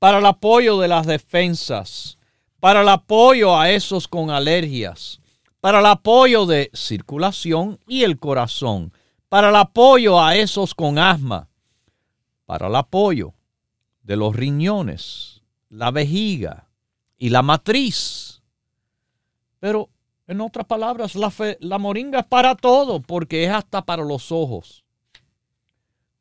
para 0.03 0.19
el 0.19 0.27
apoyo 0.27 0.81
de 0.81 0.89
las 0.89 1.07
defensas, 1.07 2.19
para 2.59 2.81
el 2.81 2.89
apoyo 2.89 3.57
a 3.57 3.71
esos 3.71 4.09
con 4.09 4.31
alergias, 4.31 5.21
para 5.61 5.79
el 5.79 5.87
apoyo 5.87 6.45
de 6.45 6.73
circulación 6.75 7.79
y 7.87 8.03
el 8.03 8.19
corazón, 8.19 8.93
para 9.29 9.51
el 9.51 9.55
apoyo 9.55 10.21
a 10.21 10.35
esos 10.35 10.75
con 10.75 10.99
asma, 10.99 11.47
para 12.47 12.67
el 12.67 12.75
apoyo 12.75 13.35
de 14.03 14.17
los 14.17 14.35
riñones, 14.35 15.41
la 15.69 15.93
vejiga 15.93 16.67
y 17.17 17.29
la 17.29 17.43
matriz. 17.43 18.43
Pero, 19.61 19.89
en 20.27 20.41
otras 20.41 20.67
palabras, 20.67 21.15
la, 21.15 21.33
la 21.61 21.79
moringa 21.79 22.19
es 22.19 22.27
para 22.27 22.57
todo, 22.57 23.01
porque 23.01 23.45
es 23.45 23.53
hasta 23.53 23.85
para 23.85 24.03
los 24.03 24.33
ojos. 24.33 24.82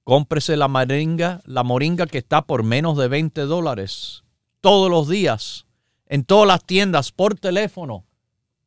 Cómprese 0.03 0.57
la 0.57 0.67
moringa, 0.67 1.41
la 1.45 1.63
moringa 1.63 2.07
que 2.07 2.17
está 2.17 2.41
por 2.41 2.63
menos 2.63 2.97
de 2.97 3.07
20 3.07 3.41
dólares 3.41 4.23
todos 4.59 4.89
los 4.89 5.07
días 5.07 5.67
en 6.07 6.25
todas 6.25 6.47
las 6.47 6.65
tiendas 6.65 7.11
por 7.11 7.35
teléfono. 7.35 8.07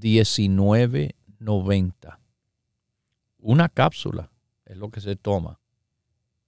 19.90. 0.00 2.18
Una 3.38 3.68
cápsula 3.68 4.32
es 4.64 4.76
lo 4.76 4.90
que 4.90 5.00
se 5.00 5.14
toma. 5.16 5.58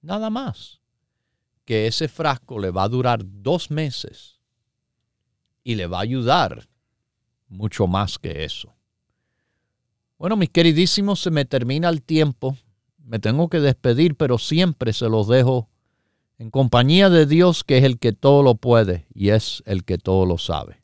Nada 0.01 0.31
más. 0.31 0.81
Que 1.65 1.87
ese 1.87 2.09
frasco 2.09 2.59
le 2.59 2.71
va 2.71 2.83
a 2.85 2.89
durar 2.89 3.23
dos 3.25 3.71
meses 3.71 4.41
y 5.63 5.77
le 5.77 5.87
va 5.87 5.99
a 5.99 6.03
ayudar 6.03 6.69
mucho 7.49 7.87
más 7.87 8.19
que 8.19 8.45
eso. 8.45 8.75
Bueno, 10.19 10.37
mis 10.37 10.51
queridísimos, 10.51 11.21
se 11.21 11.31
me 11.31 11.45
termina 11.45 11.89
el 11.89 12.03
tiempo. 12.03 12.57
Me 12.99 13.19
tengo 13.19 13.49
que 13.49 13.61
despedir, 13.61 14.17
pero 14.17 14.39
siempre 14.39 14.93
se 14.93 15.09
los 15.09 15.29
dejo 15.29 15.69
en 16.39 16.51
compañía 16.51 17.11
de 17.11 17.27
Dios, 17.27 17.65
que 17.65 17.79
es 17.79 17.85
el 17.85 17.99
que 17.99 18.13
todo 18.13 18.43
lo 18.43 18.57
puede 18.57 19.07
y 19.15 19.31
es 19.31 19.63
el 19.67 19.85
que 19.85 19.99
todo 19.99 20.27
lo 20.27 20.39
sabe. 20.39 20.84